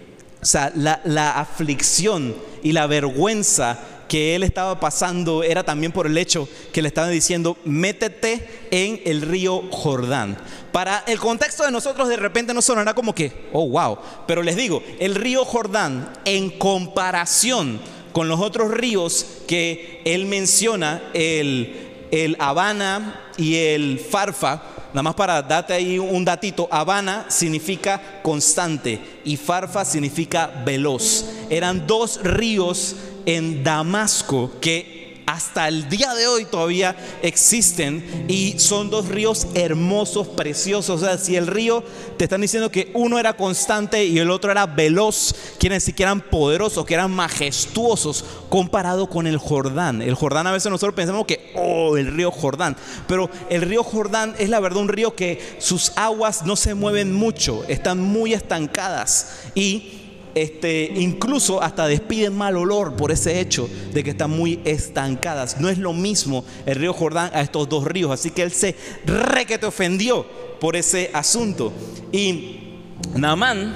o 0.40 0.46
sea, 0.46 0.72
la, 0.74 1.00
la 1.04 1.40
aflicción 1.40 2.34
y 2.62 2.72
la 2.72 2.86
vergüenza 2.86 3.78
que 4.10 4.34
él 4.34 4.42
estaba 4.42 4.80
pasando 4.80 5.44
era 5.44 5.62
también 5.62 5.92
por 5.92 6.08
el 6.08 6.18
hecho 6.18 6.48
que 6.72 6.82
le 6.82 6.88
estaban 6.88 7.12
diciendo, 7.12 7.56
métete 7.64 8.44
en 8.72 9.00
el 9.04 9.22
río 9.22 9.62
Jordán. 9.70 10.36
Para 10.72 11.04
el 11.06 11.20
contexto 11.20 11.62
de 11.62 11.70
nosotros 11.70 12.08
de 12.08 12.16
repente 12.16 12.52
no 12.52 12.60
sonará 12.60 12.92
como 12.92 13.14
que, 13.14 13.32
oh, 13.52 13.68
wow, 13.68 13.98
pero 14.26 14.42
les 14.42 14.56
digo, 14.56 14.82
el 14.98 15.14
río 15.14 15.44
Jordán 15.44 16.12
en 16.24 16.50
comparación 16.50 17.80
con 18.12 18.28
los 18.28 18.40
otros 18.40 18.72
ríos 18.72 19.24
que 19.46 20.02
él 20.04 20.26
menciona, 20.26 21.00
el, 21.14 22.08
el 22.10 22.36
Habana 22.40 23.30
y 23.36 23.54
el 23.58 24.00
Farfa, 24.00 24.60
nada 24.92 25.04
más 25.04 25.14
para 25.14 25.40
darte 25.40 25.72
ahí 25.72 26.00
un 26.00 26.24
datito, 26.24 26.66
Habana 26.72 27.26
significa 27.28 28.20
constante 28.24 28.98
y 29.24 29.36
Farfa 29.36 29.84
significa 29.84 30.50
veloz. 30.66 31.26
Eran 31.48 31.86
dos 31.86 32.20
ríos 32.24 32.96
en 33.26 33.62
Damasco 33.64 34.52
que 34.60 35.00
hasta 35.30 35.68
el 35.68 35.88
día 35.88 36.12
de 36.14 36.26
hoy 36.26 36.44
todavía 36.44 36.96
existen 37.22 38.26
y 38.26 38.58
son 38.58 38.90
dos 38.90 39.06
ríos 39.06 39.46
hermosos, 39.54 40.26
preciosos. 40.26 41.02
O 41.02 41.04
sea, 41.04 41.18
si 41.18 41.36
el 41.36 41.46
río 41.46 41.84
te 42.16 42.24
están 42.24 42.40
diciendo 42.40 42.72
que 42.72 42.90
uno 42.94 43.16
era 43.16 43.36
constante 43.36 44.04
y 44.04 44.18
el 44.18 44.28
otro 44.28 44.50
era 44.50 44.66
veloz, 44.66 45.32
quieren 45.58 45.76
decir 45.76 45.94
que 45.94 46.02
eran 46.02 46.20
poderosos, 46.20 46.84
que 46.84 46.94
eran 46.94 47.12
majestuosos 47.12 48.24
comparado 48.48 49.08
con 49.08 49.28
el 49.28 49.38
Jordán. 49.38 50.02
El 50.02 50.16
Jordán 50.16 50.48
a 50.48 50.52
veces 50.52 50.68
nosotros 50.68 50.96
pensamos 50.96 51.26
que, 51.26 51.52
oh, 51.54 51.96
el 51.96 52.12
río 52.12 52.32
Jordán. 52.32 52.76
Pero 53.06 53.30
el 53.50 53.62
río 53.62 53.84
Jordán 53.84 54.34
es 54.36 54.48
la 54.48 54.58
verdad 54.58 54.82
un 54.82 54.88
río 54.88 55.14
que 55.14 55.56
sus 55.60 55.92
aguas 55.94 56.44
no 56.44 56.56
se 56.56 56.74
mueven 56.74 57.14
mucho, 57.14 57.62
están 57.68 58.00
muy 58.00 58.34
estancadas 58.34 59.44
y 59.54 59.99
este, 60.34 60.92
incluso 60.96 61.62
hasta 61.62 61.86
despiden 61.86 62.36
mal 62.36 62.56
olor 62.56 62.96
por 62.96 63.10
ese 63.10 63.40
hecho 63.40 63.68
de 63.92 64.04
que 64.04 64.10
están 64.10 64.30
muy 64.30 64.60
estancadas. 64.64 65.60
No 65.60 65.68
es 65.68 65.78
lo 65.78 65.92
mismo 65.92 66.44
el 66.66 66.76
río 66.76 66.92
Jordán 66.92 67.30
a 67.34 67.40
estos 67.40 67.68
dos 67.68 67.84
ríos. 67.84 68.10
Así 68.12 68.30
que 68.30 68.42
él 68.42 68.52
se 68.52 68.76
re 69.06 69.46
que 69.46 69.58
te 69.58 69.66
ofendió 69.66 70.26
por 70.60 70.76
ese 70.76 71.10
asunto. 71.12 71.72
Y 72.12 72.78
Naamán 73.14 73.74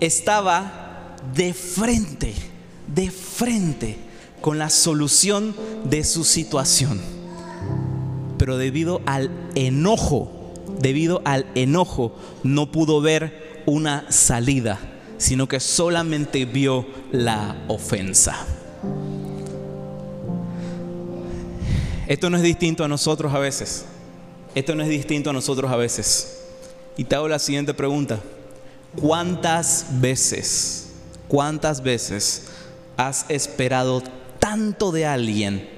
estaba 0.00 1.16
de 1.34 1.52
frente, 1.54 2.34
de 2.86 3.10
frente 3.10 3.96
con 4.40 4.58
la 4.58 4.70
solución 4.70 5.54
de 5.84 6.04
su 6.04 6.24
situación. 6.24 7.00
Pero 8.38 8.56
debido 8.56 9.02
al 9.04 9.30
enojo, 9.54 10.54
debido 10.80 11.20
al 11.24 11.46
enojo, 11.54 12.16
no 12.42 12.72
pudo 12.72 13.00
ver 13.00 13.62
una 13.66 14.10
salida 14.10 14.89
sino 15.20 15.46
que 15.46 15.60
solamente 15.60 16.46
vio 16.46 16.86
la 17.12 17.54
ofensa. 17.68 18.46
Esto 22.08 22.30
no 22.30 22.38
es 22.38 22.42
distinto 22.42 22.84
a 22.84 22.88
nosotros 22.88 23.32
a 23.34 23.38
veces. 23.38 23.84
Esto 24.54 24.74
no 24.74 24.82
es 24.82 24.88
distinto 24.88 25.28
a 25.28 25.34
nosotros 25.34 25.70
a 25.70 25.76
veces. 25.76 26.40
Y 26.96 27.04
te 27.04 27.16
hago 27.16 27.28
la 27.28 27.38
siguiente 27.38 27.74
pregunta. 27.74 28.18
¿Cuántas 28.98 30.00
veces, 30.00 30.88
cuántas 31.28 31.82
veces 31.82 32.46
has 32.96 33.26
esperado 33.28 34.02
tanto 34.38 34.90
de 34.90 35.04
alguien 35.04 35.68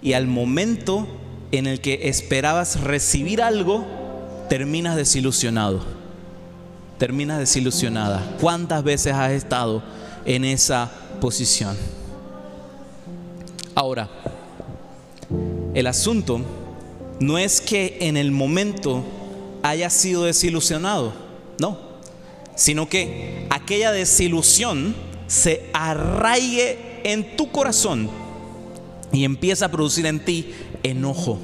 y 0.00 0.14
al 0.14 0.26
momento 0.26 1.06
en 1.52 1.66
el 1.66 1.82
que 1.82 2.08
esperabas 2.08 2.80
recibir 2.80 3.42
algo, 3.42 3.84
terminas 4.48 4.96
desilusionado? 4.96 5.91
Terminas 7.02 7.40
desilusionada. 7.40 8.36
¿Cuántas 8.40 8.84
veces 8.84 9.12
has 9.12 9.32
estado 9.32 9.82
en 10.24 10.44
esa 10.44 10.88
posición? 11.20 11.76
Ahora, 13.74 14.08
el 15.74 15.88
asunto 15.88 16.40
no 17.18 17.38
es 17.38 17.60
que 17.60 17.96
en 18.02 18.16
el 18.16 18.30
momento 18.30 19.02
hayas 19.64 19.92
sido 19.92 20.22
desilusionado, 20.22 21.12
no, 21.58 21.76
sino 22.54 22.88
que 22.88 23.48
aquella 23.50 23.90
desilusión 23.90 24.94
se 25.26 25.70
arraigue 25.72 27.00
en 27.02 27.36
tu 27.36 27.50
corazón 27.50 28.10
y 29.10 29.24
empieza 29.24 29.64
a 29.64 29.70
producir 29.72 30.06
en 30.06 30.24
ti 30.24 30.54
enojo. 30.84 31.40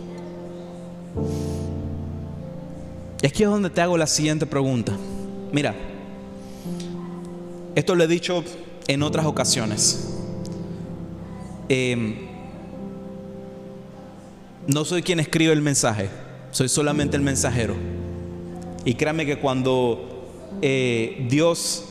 Es 3.20 3.32
que 3.32 3.42
es 3.42 3.50
donde 3.50 3.70
te 3.70 3.80
hago 3.80 3.98
la 3.98 4.06
siguiente 4.06 4.46
pregunta. 4.46 4.96
Mira, 5.52 5.74
esto 7.74 7.94
lo 7.94 8.04
he 8.04 8.08
dicho 8.08 8.44
en 8.86 9.02
otras 9.02 9.24
ocasiones. 9.26 10.14
Em, 11.68 12.16
no 14.66 14.84
soy 14.84 15.02
quien 15.02 15.20
escribe 15.20 15.52
el 15.52 15.62
mensaje, 15.62 16.10
soy 16.50 16.68
solamente 16.68 17.16
el 17.16 17.22
mensajero. 17.22 17.74
Y 18.84 18.94
créame 18.94 19.26
que 19.26 19.38
cuando 19.38 20.28
eh, 20.60 21.26
Dios 21.28 21.84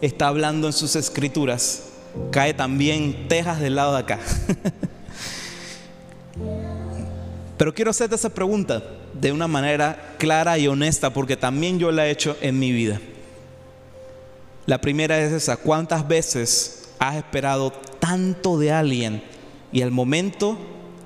está 0.00 0.28
hablando 0.28 0.66
en 0.66 0.72
sus 0.72 0.96
escrituras, 0.96 1.90
cae 2.30 2.54
también 2.54 3.28
Texas 3.28 3.60
del 3.60 3.76
lado 3.76 3.92
de 3.92 3.98
acá. 3.98 4.20
Pero 7.56 7.74
quiero 7.74 7.90
hacerte 7.90 8.16
esa 8.16 8.30
pregunta 8.30 8.82
de 9.12 9.32
una 9.32 9.46
manera 9.46 10.14
clara 10.18 10.58
y 10.58 10.66
honesta, 10.66 11.10
porque 11.10 11.36
también 11.36 11.78
yo 11.78 11.92
la 11.92 12.06
he 12.06 12.10
hecho 12.10 12.36
en 12.40 12.58
mi 12.58 12.72
vida. 12.72 13.00
La 14.66 14.80
primera 14.80 15.20
es 15.20 15.32
esa, 15.32 15.56
¿cuántas 15.56 16.08
veces 16.08 16.88
has 16.98 17.16
esperado 17.16 17.70
tanto 17.98 18.58
de 18.58 18.72
alguien 18.72 19.22
y 19.72 19.82
al 19.82 19.90
momento 19.90 20.58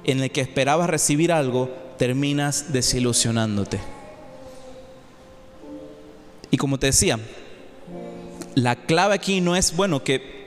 en 0.05 0.23
el 0.23 0.31
que 0.31 0.41
esperabas 0.41 0.89
recibir 0.89 1.33
algo, 1.33 1.71
terminas 1.99 2.73
desilusionándote. 2.73 3.81
Y 6.51 6.57
como 6.57 6.79
te 6.79 6.87
decía, 6.87 7.19
la 8.55 8.77
clave 8.77 9.15
aquí 9.15 9.41
no 9.41 9.55
es, 9.55 9.77
bueno, 9.77 10.03
que 10.03 10.39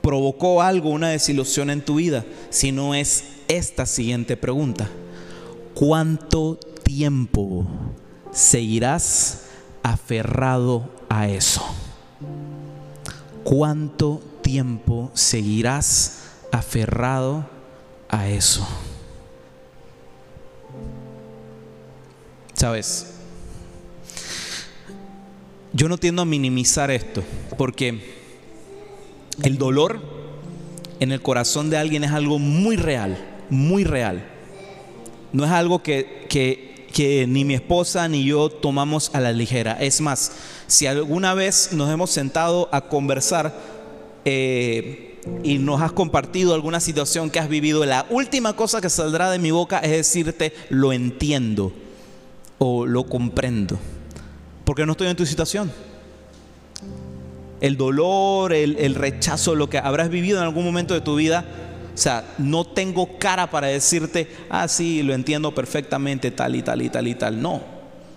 provocó 0.00 0.62
algo, 0.62 0.90
una 0.90 1.10
desilusión 1.10 1.68
en 1.68 1.84
tu 1.84 1.96
vida, 1.96 2.24
sino 2.48 2.94
es 2.94 3.24
esta 3.48 3.86
siguiente 3.86 4.36
pregunta. 4.36 4.88
¿Cuánto 5.74 6.58
tiempo 6.82 7.66
seguirás 8.32 9.46
aferrado 9.82 10.90
a 11.08 11.28
eso? 11.28 11.62
¿Cuánto 13.44 14.20
tiempo 14.42 15.10
seguirás 15.14 16.22
aferrado 16.50 17.48
a 18.08 18.28
eso? 18.28 18.66
Sabes, 22.54 23.12
yo 25.72 25.88
no 25.88 25.98
tiendo 25.98 26.22
a 26.22 26.24
minimizar 26.24 26.90
esto, 26.90 27.22
porque 27.58 28.16
el 29.42 29.58
dolor 29.58 30.00
en 31.00 31.12
el 31.12 31.20
corazón 31.20 31.68
de 31.68 31.76
alguien 31.76 32.02
es 32.02 32.12
algo 32.12 32.38
muy 32.38 32.76
real, 32.76 33.18
muy 33.50 33.84
real. 33.84 34.24
No 35.32 35.44
es 35.44 35.50
algo 35.50 35.82
que, 35.82 36.26
que, 36.28 37.26
ni 37.28 37.44
mi 37.44 37.54
esposa 37.54 38.08
ni 38.08 38.24
yo 38.24 38.48
tomamos 38.48 39.10
a 39.14 39.20
la 39.20 39.32
ligera. 39.32 39.76
Es 39.80 40.00
más, 40.00 40.32
si 40.66 40.86
alguna 40.86 41.34
vez 41.34 41.70
nos 41.72 41.90
hemos 41.90 42.10
sentado 42.10 42.68
a 42.72 42.82
conversar 42.82 43.54
eh, 44.24 45.20
y 45.42 45.58
nos 45.58 45.82
has 45.82 45.92
compartido 45.92 46.54
alguna 46.54 46.80
situación 46.80 47.28
que 47.28 47.38
has 47.38 47.48
vivido, 47.48 47.84
la 47.84 48.06
última 48.08 48.56
cosa 48.56 48.80
que 48.80 48.88
saldrá 48.88 49.30
de 49.30 49.38
mi 49.38 49.50
boca 49.50 49.78
es 49.80 49.90
decirte 49.90 50.54
lo 50.70 50.92
entiendo 50.92 51.72
o 52.58 52.86
lo 52.86 53.04
comprendo. 53.04 53.78
Porque 54.64 54.86
no 54.86 54.92
estoy 54.92 55.08
en 55.08 55.16
tu 55.16 55.26
situación 55.26 55.70
el 57.60 57.76
dolor, 57.76 58.52
el, 58.52 58.94
rechazo, 58.94 59.54
lo 59.54 59.68
que 59.68 59.78
habrás 59.78 60.10
vivido 60.10 60.38
en 60.38 60.44
algún 60.44 60.64
momento 60.64 60.94
de 60.94 61.00
tu 61.00 61.16
vida. 61.16 61.44
O 61.96 61.98
sea, 61.98 62.34
no 62.36 62.66
tengo 62.66 63.18
cara 63.18 63.48
para 63.50 63.68
decirte, 63.68 64.28
ah, 64.50 64.68
sí, 64.68 65.02
lo 65.02 65.14
entiendo 65.14 65.54
perfectamente, 65.54 66.30
tal 66.30 66.54
y 66.54 66.60
tal 66.60 66.82
y 66.82 66.90
tal 66.90 67.08
y 67.08 67.14
tal. 67.14 67.40
No, 67.40 67.62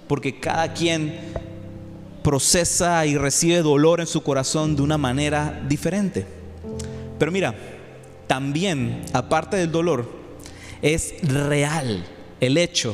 porque 0.10 0.38
cada 0.38 0.74
quien 0.74 1.18
procesa 2.22 3.06
y 3.06 3.16
recibe 3.18 3.62
dolor 3.62 4.02
en 4.02 4.08
su 4.08 4.22
corazón 4.22 4.76
de 4.76 4.82
una 4.82 4.98
manera 4.98 5.64
diferente. 5.70 6.28
Pero 7.18 7.32
mira, 7.32 7.56
también, 8.28 9.06
aparte 9.14 9.56
del 9.56 9.72
dolor, 9.72 10.12
es 10.82 11.14
real 11.24 12.06
el 12.42 12.58
hecho 12.58 12.94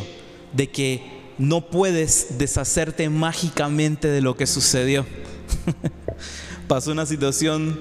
de 0.54 0.70
que 0.70 1.02
no 1.40 1.68
puedes 1.68 2.38
deshacerte 2.38 3.10
mágicamente 3.10 4.08
de 4.08 4.22
lo 4.22 4.38
que 4.38 4.46
sucedió. 4.46 5.04
pasó 6.68 6.92
una 6.92 7.06
situación 7.06 7.80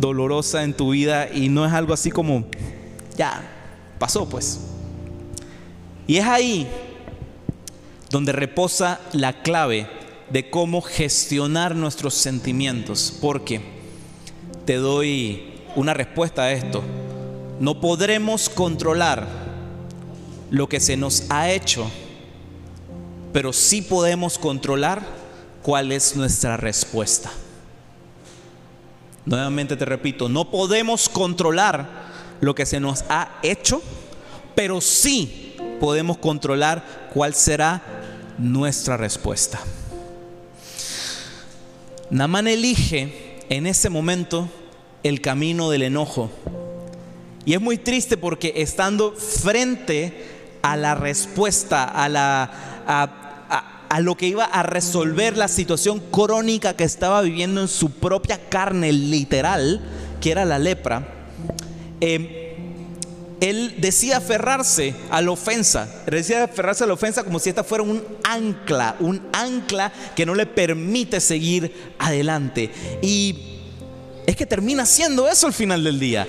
dolorosa 0.00 0.62
en 0.64 0.74
tu 0.74 0.90
vida 0.90 1.28
y 1.32 1.48
no 1.48 1.66
es 1.66 1.72
algo 1.72 1.92
así 1.92 2.10
como, 2.10 2.44
ya, 3.16 3.42
pasó 3.98 4.28
pues. 4.28 4.60
Y 6.06 6.16
es 6.16 6.24
ahí 6.24 6.66
donde 8.10 8.32
reposa 8.32 9.00
la 9.12 9.42
clave 9.42 9.88
de 10.30 10.50
cómo 10.50 10.80
gestionar 10.82 11.74
nuestros 11.74 12.14
sentimientos, 12.14 13.16
porque 13.20 13.60
te 14.64 14.76
doy 14.76 15.42
una 15.76 15.94
respuesta 15.94 16.42
a 16.42 16.52
esto. 16.52 16.82
No 17.60 17.80
podremos 17.80 18.48
controlar 18.48 19.26
lo 20.50 20.68
que 20.68 20.80
se 20.80 20.96
nos 20.96 21.24
ha 21.30 21.50
hecho, 21.50 21.90
pero 23.32 23.52
sí 23.52 23.82
podemos 23.82 24.38
controlar 24.38 25.02
cuál 25.62 25.92
es 25.92 26.16
nuestra 26.16 26.56
respuesta. 26.56 27.30
Nuevamente 29.28 29.76
te 29.76 29.84
repito, 29.84 30.30
no 30.30 30.50
podemos 30.50 31.06
controlar 31.10 31.86
lo 32.40 32.54
que 32.54 32.64
se 32.64 32.80
nos 32.80 33.04
ha 33.10 33.38
hecho, 33.42 33.82
pero 34.54 34.80
sí 34.80 35.54
podemos 35.78 36.16
controlar 36.16 37.10
cuál 37.12 37.34
será 37.34 37.82
nuestra 38.38 38.96
respuesta. 38.96 39.60
Namán 42.08 42.48
elige 42.48 43.36
en 43.50 43.66
ese 43.66 43.90
momento 43.90 44.48
el 45.02 45.20
camino 45.20 45.68
del 45.68 45.82
enojo. 45.82 46.30
Y 47.44 47.52
es 47.52 47.60
muy 47.60 47.76
triste 47.76 48.16
porque 48.16 48.54
estando 48.56 49.12
frente 49.12 50.56
a 50.62 50.74
la 50.78 50.94
respuesta, 50.94 51.84
a 51.84 52.08
la 52.08 52.50
a 52.86 53.27
lo 54.00 54.16
que 54.16 54.26
iba 54.26 54.44
a 54.44 54.62
resolver 54.62 55.36
la 55.36 55.48
situación 55.48 56.00
crónica 56.10 56.74
que 56.74 56.84
estaba 56.84 57.22
viviendo 57.22 57.60
en 57.60 57.68
su 57.68 57.90
propia 57.90 58.38
carne 58.48 58.92
literal, 58.92 59.80
que 60.20 60.30
era 60.30 60.44
la 60.44 60.58
lepra, 60.58 61.08
em, 62.00 62.28
él 63.40 63.76
decía 63.78 64.16
aferrarse 64.16 64.94
a 65.10 65.22
la 65.22 65.30
ofensa, 65.30 65.88
decía 66.06 66.44
aferrarse 66.44 66.84
a 66.84 66.86
la 66.86 66.94
ofensa 66.94 67.22
como 67.22 67.38
si 67.38 67.50
esta 67.50 67.62
fuera 67.62 67.84
un 67.84 68.02
ancla, 68.24 68.96
un 69.00 69.22
ancla 69.32 69.92
que 70.16 70.26
no 70.26 70.34
le 70.34 70.46
permite 70.46 71.20
seguir 71.20 71.92
adelante. 71.98 72.70
Y 73.00 73.58
es 74.26 74.36
que 74.36 74.44
termina 74.44 74.84
siendo 74.84 75.28
eso 75.28 75.46
al 75.46 75.52
final 75.52 75.84
del 75.84 76.00
día 76.00 76.26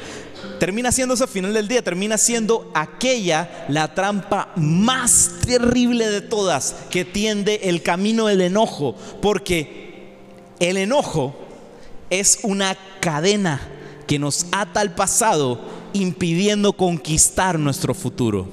termina 0.59 0.91
siendo 0.91 1.15
al 1.15 1.27
final 1.27 1.53
del 1.53 1.67
día, 1.67 1.81
termina 1.81 2.17
siendo 2.17 2.71
aquella 2.73 3.65
la 3.69 3.93
trampa 3.93 4.51
más 4.55 5.31
terrible 5.45 6.07
de 6.07 6.21
todas 6.21 6.75
que 6.89 7.05
tiende 7.05 7.61
el 7.63 7.81
camino 7.81 8.27
del 8.27 8.41
enojo, 8.41 8.95
porque 9.21 10.15
el 10.59 10.77
enojo 10.77 11.35
es 12.09 12.39
una 12.43 12.77
cadena 12.99 13.61
que 14.07 14.19
nos 14.19 14.47
ata 14.51 14.81
al 14.81 14.93
pasado 14.95 15.61
impidiendo 15.93 16.73
conquistar 16.73 17.57
nuestro 17.57 17.93
futuro. 17.93 18.47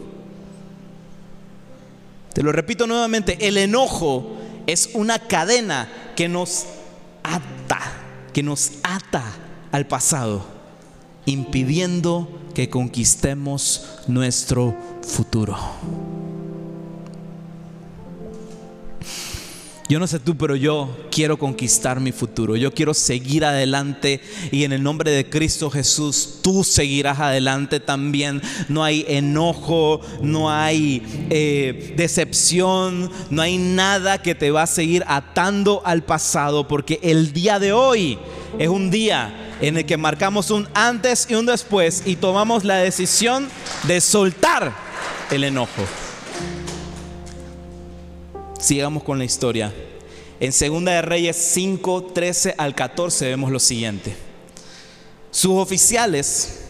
Te 2.32 2.42
lo 2.42 2.52
repito 2.52 2.86
nuevamente, 2.86 3.48
el 3.48 3.56
enojo 3.56 4.36
es 4.66 4.90
una 4.94 5.18
cadena 5.18 5.88
que 6.14 6.28
nos 6.28 6.66
ata, 7.22 7.80
que 8.32 8.42
nos 8.42 8.72
ata 8.82 9.24
al 9.72 9.86
pasado 9.86 10.55
impidiendo 11.26 12.28
que 12.54 12.70
conquistemos 12.70 13.84
nuestro 14.06 14.74
futuro. 15.02 15.56
Yo 19.88 20.00
no 20.00 20.08
sé 20.08 20.18
tú, 20.18 20.36
pero 20.36 20.56
yo 20.56 21.06
quiero 21.12 21.38
conquistar 21.38 22.00
mi 22.00 22.10
futuro. 22.10 22.56
Yo 22.56 22.74
quiero 22.74 22.92
seguir 22.92 23.44
adelante 23.44 24.20
y 24.50 24.64
en 24.64 24.72
el 24.72 24.82
nombre 24.82 25.12
de 25.12 25.30
Cristo 25.30 25.70
Jesús 25.70 26.40
tú 26.42 26.64
seguirás 26.64 27.20
adelante 27.20 27.78
también. 27.78 28.42
No 28.68 28.82
hay 28.82 29.04
enojo, 29.06 30.00
no 30.22 30.50
hay 30.50 31.02
eh, 31.30 31.94
decepción, 31.96 33.12
no 33.30 33.42
hay 33.42 33.58
nada 33.58 34.20
que 34.20 34.34
te 34.34 34.50
va 34.50 34.62
a 34.62 34.66
seguir 34.66 35.04
atando 35.06 35.82
al 35.84 36.02
pasado 36.02 36.66
porque 36.66 36.98
el 37.02 37.32
día 37.32 37.60
de 37.60 37.72
hoy 37.72 38.18
es 38.58 38.68
un 38.68 38.90
día 38.90 39.45
en 39.60 39.76
el 39.76 39.86
que 39.86 39.96
marcamos 39.96 40.50
un 40.50 40.68
antes 40.74 41.26
y 41.28 41.34
un 41.34 41.46
después 41.46 42.02
y 42.04 42.16
tomamos 42.16 42.64
la 42.64 42.76
decisión 42.76 43.48
de 43.84 44.00
soltar 44.00 44.72
el 45.30 45.44
enojo. 45.44 45.82
Sigamos 48.58 49.02
con 49.02 49.18
la 49.18 49.24
historia. 49.24 49.72
En 50.38 50.52
Segunda 50.52 50.92
de 50.92 51.02
Reyes 51.02 51.36
5, 51.36 52.10
13 52.14 52.54
al 52.58 52.74
14 52.74 53.26
vemos 53.26 53.50
lo 53.50 53.58
siguiente. 53.58 54.14
Sus 55.30 55.52
oficiales 55.52 56.62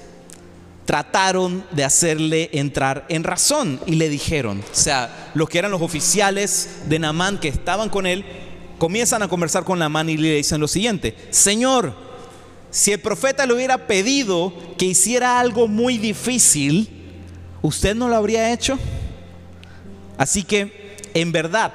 trataron 0.85 1.65
de 1.73 1.85
hacerle 1.85 2.49
entrar 2.53 3.07
en 3.09 3.25
razón 3.25 3.81
y 3.87 3.97
le 3.97 4.09
dijeron, 4.09 4.61
o 4.61 4.75
sea, 4.75 5.31
los 5.35 5.49
que 5.49 5.59
eran 5.59 5.73
los 5.73 5.83
oficiales 5.83 6.83
de 6.89 7.01
Namán 7.01 7.39
que 7.39 7.49
estaban 7.49 7.89
con 7.89 8.07
él, 8.07 8.25
comienzan 8.79 9.23
a 9.23 9.29
conversar 9.29 9.65
con 9.65 9.81
Namán 9.81 10.09
y 10.09 10.17
le 10.17 10.37
dicen 10.37 10.61
lo 10.61 10.69
siguiente, 10.69 11.17
Señor, 11.31 12.06
si 12.71 12.93
el 12.93 13.01
profeta 13.01 13.47
le 13.47 13.55
hubiera 13.55 13.87
pedido 13.87 14.53
que 14.77 14.87
hiciera 14.87 15.41
algo 15.41 15.69
muy 15.69 15.99
difícil, 15.99 16.89
¿usted 17.63 17.95
no 17.95 18.09
lo 18.09 18.17
habría 18.17 18.53
hecho? 18.53 18.79
Así 20.19 20.43
que, 20.43 20.97
en 21.15 21.33
verdad, 21.33 21.73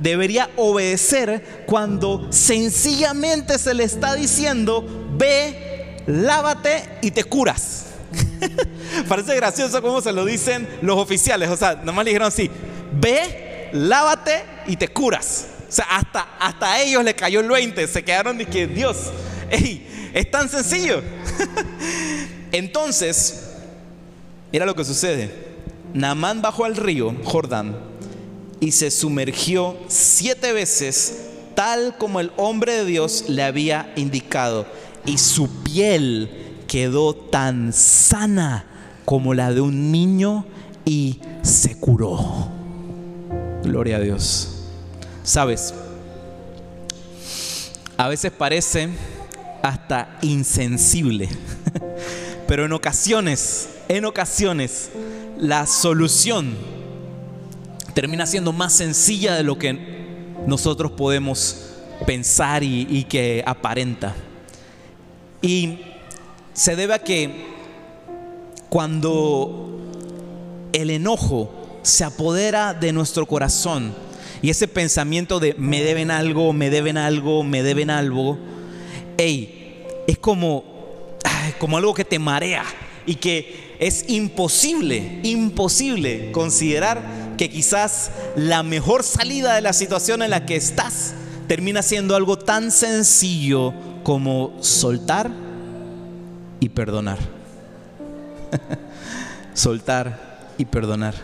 debería 0.00 0.50
obedecer 0.56 1.64
cuando 1.66 2.26
sencillamente 2.30 3.58
se 3.58 3.74
le 3.74 3.84
está 3.84 4.14
diciendo, 4.14 4.84
ve, 5.16 6.02
lávate 6.06 6.84
y 7.02 7.10
te 7.10 7.24
curas. 7.24 7.86
Parece 9.08 9.36
gracioso 9.36 9.80
cómo 9.82 10.00
se 10.00 10.12
lo 10.12 10.24
dicen 10.24 10.68
los 10.82 10.98
oficiales. 10.98 11.48
O 11.50 11.56
sea, 11.56 11.76
nomás 11.76 12.04
le 12.04 12.10
dijeron 12.10 12.28
así, 12.28 12.50
ve, 12.92 13.70
lávate 13.72 14.42
y 14.66 14.76
te 14.76 14.88
curas. 14.88 15.46
O 15.68 15.72
sea, 15.72 15.84
hasta, 15.84 16.36
hasta 16.38 16.80
ellos 16.80 17.04
le 17.04 17.14
cayó 17.14 17.40
el 17.40 17.48
20. 17.48 17.86
Se 17.86 18.02
quedaron 18.02 18.38
de 18.38 18.46
que, 18.46 18.66
Dios, 18.66 19.12
hey, 19.50 19.86
es 20.14 20.30
tan 20.30 20.48
sencillo. 20.48 21.02
Entonces, 22.52 23.50
Mira 24.52 24.66
lo 24.66 24.74
que 24.74 24.84
sucede. 24.84 25.30
Naamán 25.94 26.42
bajó 26.42 26.64
al 26.64 26.76
río 26.76 27.14
Jordán 27.24 27.76
y 28.58 28.72
se 28.72 28.90
sumergió 28.90 29.76
siete 29.88 30.52
veces 30.52 31.26
tal 31.54 31.96
como 31.98 32.20
el 32.20 32.32
hombre 32.36 32.74
de 32.74 32.84
Dios 32.84 33.24
le 33.28 33.42
había 33.42 33.92
indicado. 33.96 34.66
Y 35.06 35.18
su 35.18 35.48
piel 35.62 36.30
quedó 36.66 37.14
tan 37.14 37.72
sana 37.72 38.66
como 39.04 39.34
la 39.34 39.52
de 39.52 39.60
un 39.60 39.92
niño 39.92 40.46
y 40.84 41.20
se 41.42 41.76
curó. 41.78 42.48
Gloria 43.62 43.96
a 43.96 44.00
Dios. 44.00 44.64
Sabes, 45.22 45.74
a 47.96 48.08
veces 48.08 48.32
parece 48.32 48.88
hasta 49.62 50.18
insensible, 50.22 51.28
pero 52.46 52.64
en 52.64 52.72
ocasiones, 52.72 53.68
en 53.88 54.04
ocasiones, 54.04 54.90
la 55.38 55.66
solución 55.66 56.54
termina 57.94 58.26
siendo 58.26 58.52
más 58.52 58.72
sencilla 58.72 59.34
de 59.34 59.42
lo 59.42 59.58
que 59.58 60.00
nosotros 60.46 60.92
podemos 60.92 61.70
pensar 62.06 62.62
y, 62.62 63.04
que 63.04 63.42
aparenta. 63.46 64.14
Y 65.42 65.80
se 66.52 66.76
debe 66.76 66.94
a 66.94 66.98
que 67.00 67.46
cuando 68.68 69.78
el 70.72 70.90
enojo 70.90 71.78
se 71.82 72.04
apodera 72.04 72.74
de 72.74 72.92
nuestro 72.92 73.26
corazón 73.26 73.94
y 74.42 74.50
ese 74.50 74.68
pensamiento 74.68 75.40
de 75.40 75.54
me 75.58 75.82
deben 75.82 76.10
algo, 76.10 76.52
me 76.52 76.70
deben 76.70 76.96
algo, 76.96 77.42
me 77.42 77.62
deben 77.62 77.90
algo, 77.90 78.38
hey, 79.16 79.84
es 80.06 80.18
como, 80.18 80.64
como 81.58 81.76
algo 81.76 81.94
que 81.94 82.04
te 82.04 82.18
marea 82.18 82.64
y 83.06 83.16
que 83.16 83.76
es 83.78 84.04
imposible, 84.08 85.20
imposible 85.22 86.32
considerar 86.32 87.02
que 87.36 87.48
quizás 87.48 88.10
la 88.36 88.62
mejor 88.62 89.02
salida 89.02 89.54
de 89.54 89.62
la 89.62 89.72
situación 89.72 90.22
en 90.22 90.30
la 90.30 90.44
que 90.44 90.56
estás 90.56 91.14
termina 91.48 91.82
siendo 91.82 92.14
algo 92.14 92.38
tan 92.38 92.70
sencillo 92.70 93.72
como 94.02 94.56
soltar 94.60 95.30
y 96.60 96.68
perdonar. 96.68 97.18
soltar 99.54 100.50
y 100.58 100.66
perdonar. 100.66 101.14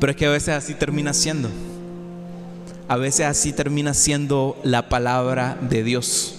Pero 0.00 0.10
es 0.10 0.16
que 0.16 0.26
a 0.26 0.30
veces 0.30 0.54
así 0.54 0.74
termina 0.74 1.12
siendo. 1.12 1.50
A 2.88 2.96
veces 2.96 3.26
así 3.26 3.52
termina 3.52 3.94
siendo 3.94 4.60
la 4.62 4.88
palabra 4.88 5.56
de 5.60 5.82
Dios. 5.82 6.34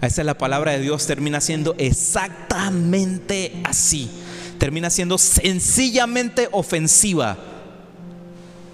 A 0.00 0.06
veces 0.06 0.24
la 0.24 0.36
palabra 0.36 0.72
de 0.72 0.80
Dios 0.80 1.06
termina 1.06 1.40
siendo 1.40 1.74
exactamente 1.78 3.60
así. 3.64 4.10
Termina 4.58 4.90
siendo 4.90 5.16
sencillamente 5.18 6.48
ofensiva, 6.52 7.38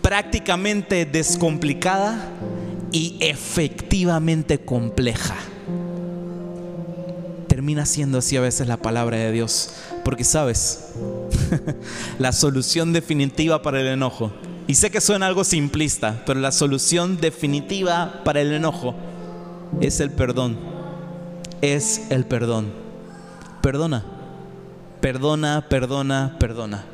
prácticamente 0.03 1.05
descomplicada 1.05 2.31
y 2.93 3.19
efectivamente 3.21 4.59
compleja. 4.59 5.37
Termina 7.47 7.87
siendo 7.87 8.19
así 8.19 8.37
a 8.37 8.41
veces 8.41 8.69
la 8.69 8.77
palabra 8.79 9.19
de 9.19 9.33
Dios. 9.33 9.75
Porque 10.05 10.25
sabes, 10.25 10.93
la 12.19 12.33
solución 12.33 12.93
definitiva 12.93 13.63
para 13.63 13.81
el 13.81 13.89
enojo, 13.89 14.33
y 14.69 14.75
sé 14.75 14.91
que 14.91 15.01
suena 15.01 15.27
algo 15.27 15.45
simplista, 15.45 16.23
pero 16.27 16.41
la 16.41 16.51
solución 16.51 17.19
definitiva 17.21 18.23
para 18.25 18.41
el 18.41 18.53
enojo 18.53 18.95
es 19.81 20.01
el 20.01 20.11
perdón. 20.11 20.57
Es 21.63 22.11
el 22.11 22.25
perdón. 22.25 22.73
Perdona, 23.63 24.05
perdona, 25.01 25.65
perdona, 25.69 26.37
perdona. 26.39 26.85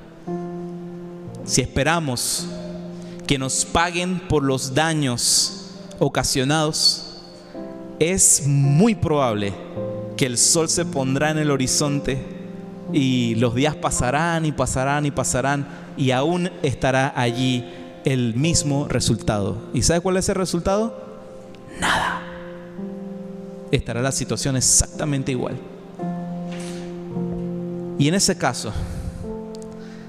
Si 1.45 1.61
esperamos 1.61 2.47
que 3.27 3.39
nos 3.39 3.65
paguen 3.65 4.21
por 4.29 4.43
los 4.43 4.75
daños 4.75 5.71
ocasionados, 5.99 7.23
es 7.99 8.47
muy 8.47 8.95
probable 8.95 9.55
que 10.17 10.27
el 10.27 10.37
sol 10.37 10.69
se 10.69 10.85
pondrá 10.85 11.31
en 11.31 11.39
el 11.39 11.51
horizonte 11.51 12.23
y 12.93 13.35
los 13.37 13.55
días 13.55 13.75
pasarán 13.77 14.45
y 14.45 14.53
pasarán 14.53 15.07
y 15.07 15.11
pasarán 15.11 15.67
y 15.97 16.11
aún 16.11 16.51
estará 16.63 17.13
allí 17.17 17.65
el 18.05 18.35
mismo 18.35 18.89
resultado. 18.89 19.57
¿Y 19.73 19.83
sabe 19.83 20.01
cuál 20.01 20.17
es 20.17 20.29
el 20.29 20.35
resultado? 20.35 20.97
Nada. 21.81 22.23
Estará 23.71 24.03
la 24.03 24.13
situación 24.13 24.57
exactamente 24.57 25.33
igual. 25.33 25.57
Y 27.99 28.09
en 28.09 28.15
ese 28.15 28.37
caso, 28.37 28.73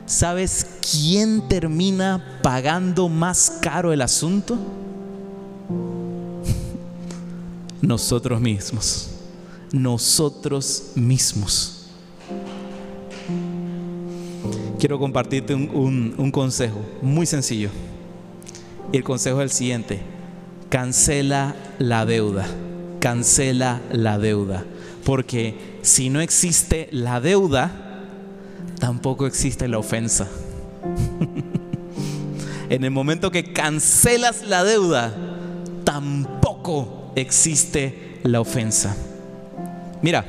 ¿sabes 0.05 0.79
quién 0.91 1.47
termina 1.47 2.39
pagando 2.41 3.07
más 3.07 3.59
caro 3.61 3.93
el 3.93 4.01
asunto? 4.01 4.57
Nosotros 7.81 8.41
mismos. 8.41 9.09
Nosotros 9.71 10.91
mismos 10.95 11.82
quiero 14.83 14.99
compartirte 14.99 15.55
un, 15.55 16.29
consejo 16.33 16.81
muy 17.01 17.25
sencillo. 17.25 17.69
Y 18.91 18.97
el 18.97 19.03
consejo 19.05 19.39
es 19.39 19.43
el 19.43 19.57
siguiente. 19.57 20.01
Cancela 20.67 21.55
la 21.79 22.05
deuda. 22.05 22.45
Cancela 22.99 23.79
la 23.93 24.19
deuda. 24.19 24.65
Porque 25.05 25.77
si 25.83 26.09
no 26.09 26.19
existe 26.19 26.89
la 26.91 27.21
deuda, 27.21 27.71
tampoco 28.77 29.25
existe 29.25 29.69
la 29.69 29.77
ofensa. 29.77 30.27
en 32.69 32.83
el 32.83 32.91
momento 32.91 33.31
que 33.31 33.53
cancelas 33.53 34.43
la 34.43 34.65
deuda, 34.65 35.15
tampoco 35.85 37.13
existe 37.15 38.19
la 38.23 38.41
ofensa. 38.41 38.97
Mira, 40.01 40.25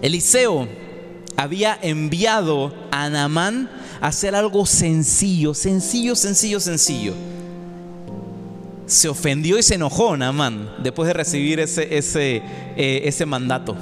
Eliseo 0.00 0.66
había 1.38 1.78
enviado 1.80 2.74
a 2.90 3.08
Naamán 3.08 3.70
a 4.00 4.08
hacer 4.08 4.34
algo 4.34 4.66
sencillo, 4.66 5.54
sencillo, 5.54 6.16
sencillo, 6.16 6.58
sencillo. 6.58 7.14
Se 8.86 9.08
ofendió 9.08 9.56
y 9.56 9.62
se 9.62 9.76
enojó 9.76 10.16
Naamán 10.16 10.68
después 10.82 11.06
de 11.06 11.12
recibir 11.12 11.60
ese, 11.60 11.96
ese, 11.96 12.42
eh, 12.76 13.02
ese 13.04 13.24
mandato. 13.24 13.76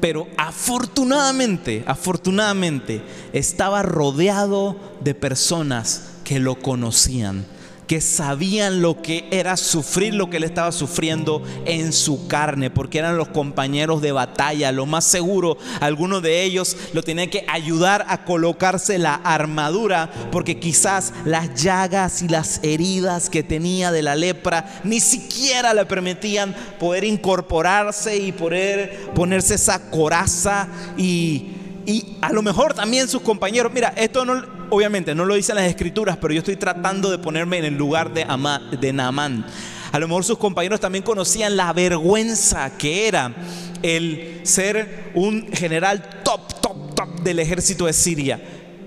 Pero 0.00 0.28
afortunadamente, 0.36 1.82
afortunadamente, 1.88 3.02
estaba 3.32 3.82
rodeado 3.82 4.76
de 5.00 5.16
personas 5.16 6.10
que 6.22 6.38
lo 6.38 6.54
conocían 6.54 7.46
que 7.86 8.00
sabían 8.00 8.82
lo 8.82 9.00
que 9.00 9.26
era 9.30 9.56
sufrir 9.56 10.14
lo 10.14 10.28
que 10.28 10.38
él 10.38 10.44
estaba 10.44 10.72
sufriendo 10.72 11.42
en 11.64 11.92
su 11.92 12.26
carne, 12.26 12.70
porque 12.70 12.98
eran 12.98 13.16
los 13.16 13.28
compañeros 13.28 14.02
de 14.02 14.12
batalla. 14.12 14.72
Lo 14.72 14.86
más 14.86 15.04
seguro, 15.04 15.56
algunos 15.80 16.22
de 16.22 16.42
ellos 16.42 16.76
lo 16.92 17.02
tenían 17.02 17.30
que 17.30 17.44
ayudar 17.48 18.04
a 18.08 18.24
colocarse 18.24 18.98
la 18.98 19.14
armadura, 19.14 20.10
porque 20.32 20.58
quizás 20.58 21.12
las 21.24 21.62
llagas 21.62 22.22
y 22.22 22.28
las 22.28 22.60
heridas 22.62 23.30
que 23.30 23.42
tenía 23.42 23.92
de 23.92 24.02
la 24.02 24.16
lepra 24.16 24.80
ni 24.84 25.00
siquiera 25.00 25.74
le 25.74 25.86
permitían 25.86 26.54
poder 26.78 27.04
incorporarse 27.04 28.16
y 28.16 28.32
poder 28.32 29.10
ponerse 29.14 29.54
esa 29.54 29.90
coraza 29.90 30.68
y 30.96 31.52
y 31.86 32.16
a 32.20 32.32
lo 32.32 32.42
mejor 32.42 32.74
también 32.74 33.08
sus 33.08 33.22
compañeros, 33.22 33.72
mira, 33.72 33.94
esto 33.96 34.24
no, 34.24 34.55
obviamente 34.70 35.14
no 35.14 35.24
lo 35.24 35.34
dicen 35.34 35.56
las 35.56 35.66
escrituras, 35.66 36.16
pero 36.16 36.34
yo 36.34 36.38
estoy 36.38 36.56
tratando 36.56 37.10
de 37.10 37.18
ponerme 37.18 37.58
en 37.58 37.64
el 37.66 37.74
lugar 37.76 38.12
de, 38.12 38.24
Ama, 38.28 38.60
de 38.80 38.92
Naamán. 38.92 39.46
A 39.92 39.98
lo 39.98 40.08
mejor 40.08 40.24
sus 40.24 40.38
compañeros 40.38 40.80
también 40.80 41.04
conocían 41.04 41.56
la 41.56 41.72
vergüenza 41.72 42.76
que 42.76 43.08
era 43.08 43.34
el 43.82 44.40
ser 44.42 45.12
un 45.14 45.48
general 45.52 46.22
top, 46.22 46.60
top, 46.60 46.94
top 46.94 47.20
del 47.22 47.38
ejército 47.38 47.86
de 47.86 47.92
Siria, 47.92 48.40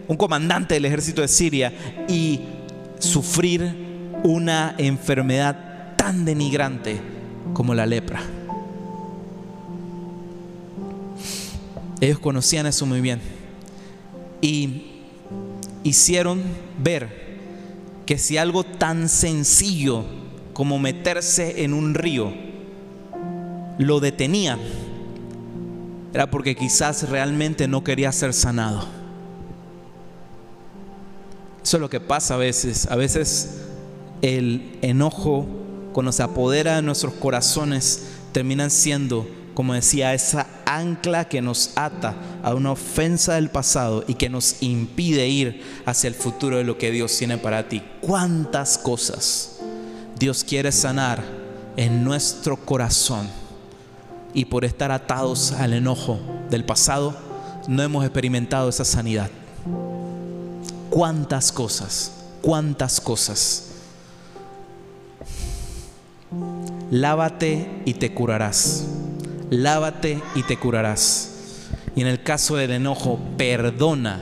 un 0.07 0.17
comandante 0.17 0.75
del 0.75 0.85
ejército 0.85 1.21
de 1.21 1.27
Siria 1.27 1.73
y 2.07 2.41
sufrir 2.99 3.73
una 4.23 4.75
enfermedad 4.77 5.95
tan 5.95 6.25
denigrante 6.25 6.99
como 7.53 7.73
la 7.73 7.85
lepra. 7.85 8.21
Ellos 12.01 12.19
conocían 12.19 12.65
eso 12.65 12.85
muy 12.85 13.01
bien. 13.01 13.19
Y 14.41 14.88
hicieron 15.89 16.41
ver 16.81 17.37
que 18.05 18.17
si 18.17 18.37
algo 18.37 18.63
tan 18.63 19.09
sencillo 19.09 20.03
como 20.53 20.79
meterse 20.79 21.63
en 21.63 21.73
un 21.73 21.93
río 21.93 22.33
lo 23.77 23.99
detenía, 23.99 24.57
era 26.13 26.29
porque 26.29 26.55
quizás 26.55 27.09
realmente 27.09 27.67
no 27.67 27.83
quería 27.83 28.11
ser 28.11 28.33
sanado. 28.33 28.87
Eso 31.63 31.77
es 31.77 31.81
lo 31.81 31.89
que 31.89 31.99
pasa 31.99 32.33
a 32.33 32.37
veces. 32.37 32.87
A 32.87 32.95
veces 32.95 33.61
el 34.21 34.77
enojo, 34.81 35.45
cuando 35.93 36.11
se 36.11 36.23
apodera 36.23 36.77
de 36.77 36.81
nuestros 36.81 37.13
corazones, 37.13 38.07
terminan 38.31 38.71
siendo 38.71 39.27
como 39.59 39.73
decía, 39.73 40.13
esa 40.13 40.47
ancla 40.65 41.27
que 41.27 41.41
nos 41.41 41.71
ata 41.75 42.15
a 42.43 42.53
una 42.53 42.71
ofensa 42.71 43.33
del 43.33 43.49
pasado 43.49 44.05
y 44.07 44.13
que 44.13 44.29
nos 44.29 44.63
impide 44.63 45.27
ir 45.27 45.81
hacia 45.85 46.07
el 46.07 46.15
futuro 46.15 46.55
de 46.55 46.63
lo 46.63 46.77
que 46.77 46.91
Dios 46.91 47.17
tiene 47.17 47.37
para 47.37 47.67
ti. 47.67 47.83
¿Cuántas 47.99 48.77
cosas 48.77 49.57
Dios 50.17 50.45
quiere 50.45 50.71
sanar 50.71 51.21
en 51.75 52.05
nuestro 52.05 52.55
corazón? 52.55 53.27
Y 54.33 54.45
por 54.45 54.63
estar 54.63 54.93
atados 54.93 55.51
al 55.51 55.73
enojo 55.73 56.21
del 56.49 56.63
pasado, 56.63 57.13
no 57.67 57.83
hemos 57.83 58.05
experimentado 58.05 58.69
esa 58.69 58.85
sanidad. 58.85 59.29
¿Cuántas 60.89 61.51
cosas? 61.51 62.13
¿Cuántas 62.41 63.01
cosas? 63.01 63.65
Lávate 66.89 67.81
y 67.83 67.95
te 67.95 68.13
curarás 68.13 68.85
lávate 69.49 70.21
y 70.35 70.43
te 70.43 70.57
curarás. 70.57 71.67
Y 71.95 72.01
en 72.01 72.07
el 72.07 72.23
caso 72.23 72.55
del 72.55 72.71
enojo, 72.71 73.19
perdona 73.37 74.21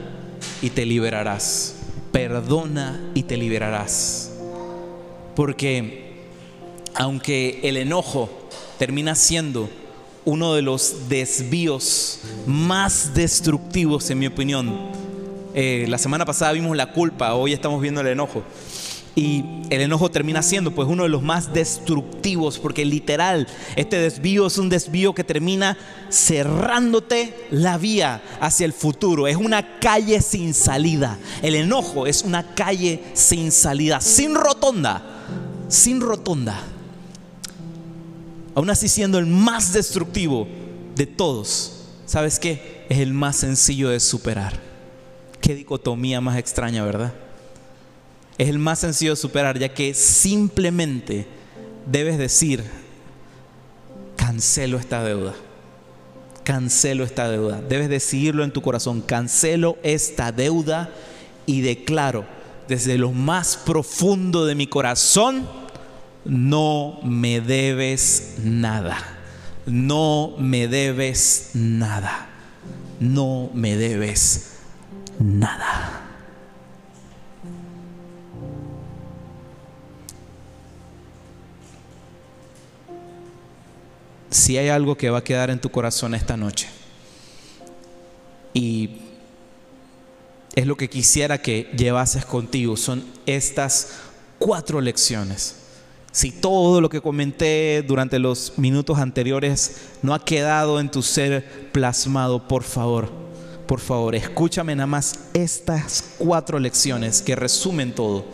y 0.62 0.70
te 0.70 0.86
liberarás. 0.86 1.76
Perdona 2.12 3.00
y 3.14 3.24
te 3.24 3.38
liberarás. 3.38 4.32
Porque 5.36 6.08
aunque 6.96 7.60
el 7.64 7.78
enojo 7.78 8.30
termina 8.80 9.16
siendo 9.16 9.70
uno 10.26 10.56
de 10.56 10.62
los 10.62 11.08
desvíos 11.10 12.20
más 12.46 13.14
destructivos, 13.14 14.10
en 14.10 14.20
mi 14.20 14.28
opinión, 14.28 14.92
eh, 15.54 15.86
la 15.88 15.98
semana 15.98 16.26
pasada 16.26 16.52
vimos 16.52 16.76
la 16.76 16.92
culpa, 16.92 17.34
hoy 17.34 17.54
estamos 17.54 17.82
viendo 17.82 18.02
el 18.02 18.08
enojo. 18.08 18.44
Y 19.18 19.43
el 19.72 19.82
enojo 19.82 20.11
termina 20.11 20.43
siendo 20.43 20.70
pues 20.76 20.88
uno 20.88 21.01
de 21.01 21.09
los 21.09 21.24
más 21.24 21.51
destructivos 21.51 22.59
porque 22.59 22.86
literal 22.86 23.47
este 23.76 23.97
desvío 23.97 24.45
es 24.45 24.59
un 24.59 24.70
desvío 24.70 25.15
que 25.15 25.24
termina 25.24 25.76
cerrándote 26.11 27.47
la 27.49 27.80
vía 27.80 28.22
hacia 28.39 28.65
el 28.68 28.74
futuro. 28.74 29.28
Es 29.28 29.36
una 29.36 29.80
calle 29.80 30.22
sin 30.22 30.53
salida. 30.53 31.18
El 31.41 31.55
enojo 31.55 32.05
es 32.05 32.22
una 32.22 32.53
calle 32.53 33.05
sin 33.13 33.51
salida, 33.51 34.01
sin 34.01 34.36
rotonda, 34.36 35.01
sin 35.68 35.99
rotonda. 35.99 36.61
Aún 38.53 38.70
así 38.70 38.88
siendo 38.88 39.18
el 39.18 39.26
más 39.26 39.74
destructivo 39.74 40.47
de 40.95 41.07
todos, 41.07 41.86
¿sabes 42.05 42.38
qué? 42.38 42.86
Es 42.88 42.99
el 42.99 43.15
más 43.15 43.38
sencillo 43.38 43.89
de 43.89 43.99
superar. 43.99 44.59
Qué 45.41 45.55
dicotomía 45.55 46.22
más 46.22 46.38
extraña, 46.38 46.86
¿verdad? 46.86 47.15
Es 48.38 48.50
el 48.50 48.60
más 48.60 48.80
sencillo 48.80 49.12
de 49.12 49.18
superar, 49.18 49.58
ya 49.58 49.74
que 49.74 49.94
simplemente 49.94 51.28
debes 51.86 52.18
decir, 52.18 52.64
cancelo 54.16 54.78
esta 54.78 55.04
deuda. 55.04 55.34
Cancelo 56.44 57.04
esta 57.04 57.30
deuda. 57.30 57.62
Debes 57.62 57.90
decidirlo 57.90 58.44
en 58.44 58.52
tu 58.52 58.62
corazón. 58.62 59.02
Cancelo 59.02 59.78
esta 59.84 60.32
deuda 60.32 60.90
y 61.46 61.62
declaro 61.62 62.26
desde 62.68 62.98
lo 62.98 63.12
más 63.12 63.58
profundo 63.58 64.46
de 64.46 64.56
mi 64.56 64.68
corazón, 64.68 65.48
no 66.26 67.00
me 67.04 67.42
debes 67.42 68.36
nada. 68.44 68.98
No 69.66 70.36
me 70.38 70.68
debes 70.68 71.52
nada. 71.54 72.30
No 73.00 73.50
me 73.54 73.76
debes 73.78 74.52
nada. 75.20 76.07
Si 84.30 84.58
hay 84.58 84.70
algo 84.70 84.96
que 84.98 85.10
va 85.10 85.20
a 85.20 85.24
quedar 85.24 85.50
en 85.50 85.60
tu 85.60 85.70
corazón 85.70 86.16
esta 86.16 86.38
noche, 86.38 86.68
y 88.54 88.98
es 90.56 90.66
lo 90.66 90.76
que 90.76 90.90
quisiera 90.90 91.42
que 91.42 91.70
llevases 91.78 92.26
contigo, 92.26 92.78
son 92.78 93.06
estas 93.26 93.90
cuatro 94.40 94.82
lecciones. 94.82 95.56
Si 96.12 96.32
todo 96.32 96.82
lo 96.82 96.90
que 96.90 97.00
comenté 97.02 97.84
durante 97.88 98.18
los 98.18 98.54
minutos 98.58 98.98
anteriores 98.98 99.82
no 100.02 100.16
ha 100.16 100.26
quedado 100.26 100.80
en 100.80 100.90
tu 100.90 101.04
ser 101.04 101.70
plasmado, 101.72 102.48
por 102.48 102.64
favor, 102.64 103.12
por 103.68 103.80
favor, 103.80 104.16
escúchame 104.16 104.76
nada 104.76 104.88
más 104.88 105.20
estas 105.34 106.16
cuatro 106.18 106.58
lecciones 106.58 107.22
que 107.22 107.36
resumen 107.36 107.94
todo. 107.94 108.26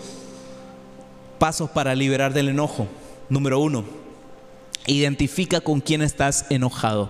Pasos 1.40 1.70
para 1.72 1.94
liberar 1.94 2.34
del 2.34 2.48
enojo. 2.48 2.88
Número 3.28 3.60
uno, 3.60 3.84
Identifica 4.88 5.62
con 5.62 5.82
quién 5.82 6.02
estás 6.02 6.46
enojado. 6.50 7.10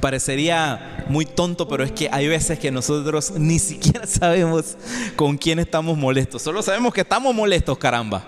Parecería 0.00 1.04
muy 1.08 1.26
tonto, 1.26 1.68
pero 1.68 1.84
es 1.84 1.92
que 1.92 2.08
hay 2.10 2.26
veces 2.26 2.58
que 2.58 2.70
nosotros 2.70 3.32
ni 3.36 3.58
siquiera 3.58 4.06
sabemos 4.06 4.76
con 5.16 5.36
quién 5.36 5.58
estamos 5.58 5.96
molestos. 5.96 6.42
Solo 6.42 6.62
sabemos 6.62 6.94
que 6.94 7.02
estamos 7.02 7.34
molestos, 7.34 7.76
caramba. 7.78 8.24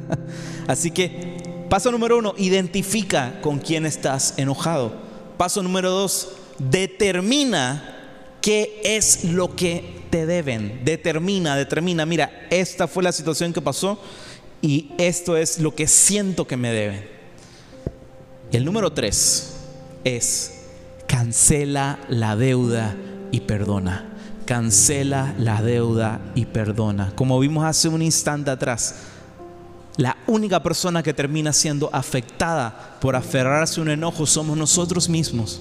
Así 0.66 0.90
que, 0.90 1.64
paso 1.70 1.92
número 1.92 2.18
uno, 2.18 2.34
identifica 2.36 3.40
con 3.40 3.58
quién 3.58 3.86
estás 3.86 4.34
enojado. 4.36 4.92
Paso 5.36 5.62
número 5.62 5.90
dos, 5.90 6.32
determina 6.58 7.94
qué 8.40 8.80
es 8.84 9.24
lo 9.24 9.54
que 9.54 10.02
te 10.10 10.26
deben. 10.26 10.80
Determina, 10.84 11.56
determina, 11.56 12.06
mira, 12.06 12.46
esta 12.50 12.88
fue 12.88 13.02
la 13.02 13.12
situación 13.12 13.52
que 13.52 13.60
pasó 13.60 14.00
y 14.62 14.92
esto 14.98 15.36
es 15.36 15.58
lo 15.58 15.74
que 15.74 15.86
siento 15.86 16.46
que 16.46 16.56
me 16.56 16.70
deben. 16.72 17.15
Y 18.50 18.56
el 18.56 18.64
número 18.64 18.92
tres 18.92 19.54
es 20.04 20.52
cancela 21.06 21.98
la 22.08 22.36
deuda 22.36 22.94
y 23.32 23.40
perdona. 23.40 24.12
Cancela 24.44 25.34
la 25.38 25.60
deuda 25.60 26.20
y 26.34 26.46
perdona. 26.46 27.12
Como 27.16 27.38
vimos 27.40 27.64
hace 27.64 27.88
un 27.88 28.02
instante 28.02 28.50
atrás, 28.50 28.94
la 29.96 30.16
única 30.26 30.62
persona 30.62 31.02
que 31.02 31.14
termina 31.14 31.52
siendo 31.52 31.90
afectada 31.92 32.96
por 33.00 33.16
aferrarse 33.16 33.80
a 33.80 33.82
un 33.82 33.90
enojo 33.90 34.26
somos 34.26 34.56
nosotros 34.56 35.08
mismos. 35.08 35.60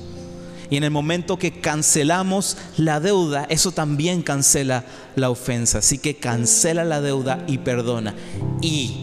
Y 0.69 0.77
en 0.77 0.83
el 0.83 0.91
momento 0.91 1.37
que 1.37 1.59
cancelamos 1.59 2.57
la 2.77 2.99
deuda, 2.99 3.45
eso 3.49 3.71
también 3.71 4.21
cancela 4.21 4.83
la 5.15 5.29
ofensa. 5.29 5.79
Así 5.79 5.97
que 5.97 6.17
cancela 6.17 6.83
la 6.83 7.01
deuda 7.01 7.43
y 7.47 7.59
perdona. 7.59 8.13
Y 8.61 8.97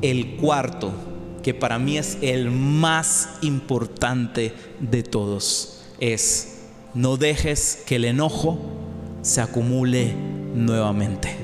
el 0.00 0.36
cuarto 0.36 0.92
que 1.42 1.54
para 1.54 1.78
mí 1.78 1.98
es 1.98 2.18
el 2.20 2.50
más 2.50 3.38
importante 3.42 4.52
de 4.80 5.02
todos, 5.02 5.84
es 6.00 6.58
no 6.94 7.16
dejes 7.16 7.82
que 7.86 7.96
el 7.96 8.04
enojo 8.04 8.58
se 9.22 9.40
acumule 9.40 10.14
nuevamente. 10.54 11.36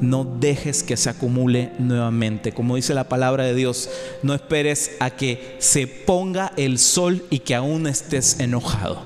No 0.00 0.24
dejes 0.24 0.82
que 0.82 0.96
se 0.96 1.08
acumule 1.08 1.72
nuevamente. 1.78 2.52
Como 2.52 2.76
dice 2.76 2.94
la 2.94 3.08
palabra 3.08 3.44
de 3.44 3.54
Dios, 3.54 3.88
no 4.22 4.34
esperes 4.34 4.92
a 5.00 5.10
que 5.10 5.56
se 5.58 5.86
ponga 5.86 6.52
el 6.56 6.78
sol 6.78 7.24
y 7.30 7.38
que 7.38 7.54
aún 7.54 7.86
estés 7.86 8.38
enojado. 8.40 9.02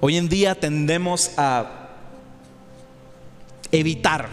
Hoy 0.00 0.16
en 0.16 0.28
día 0.28 0.56
tendemos 0.56 1.30
a 1.36 1.90
evitar 3.70 4.28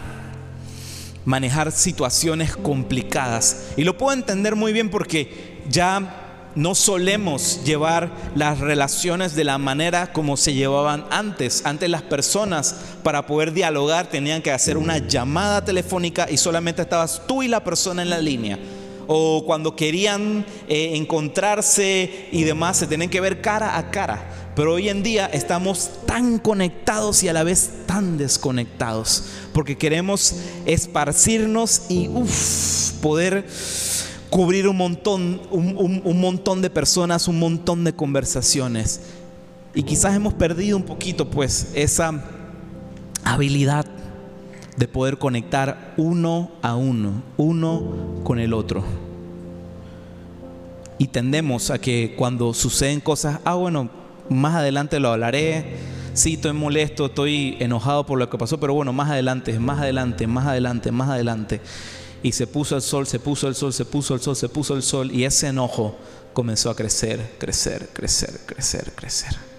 manejar 1.24 1.72
situaciones 1.72 2.56
complicadas. 2.56 3.68
Y 3.76 3.84
lo 3.84 3.96
puedo 3.96 4.12
entender 4.12 4.56
muy 4.56 4.72
bien 4.72 4.90
porque 4.90 5.60
ya 5.68 6.20
no 6.54 6.74
solemos 6.74 7.62
llevar 7.64 8.10
las 8.34 8.58
relaciones 8.58 9.34
de 9.34 9.44
la 9.44 9.58
manera 9.58 10.12
como 10.12 10.36
se 10.36 10.54
llevaban 10.54 11.04
antes. 11.10 11.64
Antes 11.64 11.88
las 11.90 12.02
personas 12.02 12.74
para 13.02 13.26
poder 13.26 13.52
dialogar 13.52 14.06
tenían 14.08 14.42
que 14.42 14.50
hacer 14.50 14.76
una 14.76 14.98
llamada 14.98 15.64
telefónica 15.64 16.26
y 16.30 16.36
solamente 16.36 16.82
estabas 16.82 17.22
tú 17.26 17.42
y 17.42 17.48
la 17.48 17.62
persona 17.62 18.02
en 18.02 18.10
la 18.10 18.18
línea. 18.18 18.58
O 19.12 19.44
cuando 19.44 19.74
querían 19.74 20.44
eh, 20.68 20.92
encontrarse 20.94 22.28
y 22.30 22.44
demás, 22.44 22.76
se 22.76 22.86
tienen 22.86 23.10
que 23.10 23.20
ver 23.20 23.40
cara 23.40 23.76
a 23.76 23.90
cara. 23.90 24.39
Pero 24.56 24.74
hoy 24.74 24.88
en 24.88 25.02
día 25.02 25.26
estamos 25.26 25.90
tan 26.06 26.38
conectados 26.38 27.22
y 27.22 27.28
a 27.28 27.32
la 27.32 27.44
vez 27.44 27.70
tan 27.86 28.18
desconectados, 28.18 29.24
porque 29.52 29.78
queremos 29.78 30.34
esparcirnos 30.66 31.82
y 31.88 32.10
poder 33.00 33.46
cubrir 34.28 34.68
un 34.68 34.76
montón, 34.76 35.40
un 35.50 36.20
montón 36.20 36.62
de 36.62 36.70
personas, 36.70 37.28
un 37.28 37.38
montón 37.38 37.84
de 37.84 37.92
conversaciones. 37.92 39.00
Y 39.74 39.84
quizás 39.84 40.14
hemos 40.16 40.34
perdido 40.34 40.76
un 40.76 40.82
poquito 40.82 41.30
pues 41.30 41.70
esa 41.74 42.24
habilidad 43.24 43.86
de 44.76 44.88
poder 44.88 45.18
conectar 45.18 45.94
uno 45.96 46.50
a 46.62 46.74
uno, 46.74 47.22
uno 47.36 48.22
con 48.24 48.38
el 48.38 48.52
otro. 48.52 48.82
Y 50.98 51.08
tendemos 51.08 51.70
a 51.70 51.78
que 51.78 52.14
cuando 52.16 52.52
suceden 52.52 53.00
cosas, 53.00 53.40
ah, 53.44 53.54
bueno, 53.54 53.99
más 54.30 54.54
adelante 54.54 54.98
lo 55.00 55.10
hablaré. 55.10 55.76
Sí, 56.14 56.34
estoy 56.34 56.52
molesto, 56.52 57.06
estoy 57.06 57.56
enojado 57.60 58.06
por 58.06 58.18
lo 58.18 58.30
que 58.30 58.38
pasó, 58.38 58.58
pero 58.58 58.74
bueno, 58.74 58.92
más 58.92 59.10
adelante, 59.10 59.58
más 59.58 59.80
adelante, 59.80 60.26
más 60.26 60.46
adelante, 60.46 60.90
más 60.90 61.10
adelante. 61.10 61.60
y 62.22 62.32
se 62.32 62.46
puso 62.46 62.76
el 62.76 62.82
sol, 62.82 63.06
se 63.06 63.18
puso 63.18 63.48
el 63.48 63.54
sol, 63.54 63.72
se 63.72 63.84
puso 63.84 64.14
el 64.14 64.20
sol, 64.20 64.36
se 64.36 64.48
puso 64.48 64.74
el 64.76 64.82
sol 64.82 65.10
y 65.10 65.24
ese 65.24 65.48
enojo 65.48 65.96
comenzó 66.32 66.70
a 66.70 66.76
crecer, 66.76 67.36
crecer, 67.38 67.88
crecer, 67.92 68.40
crecer, 68.46 68.92
crecer. 68.94 69.49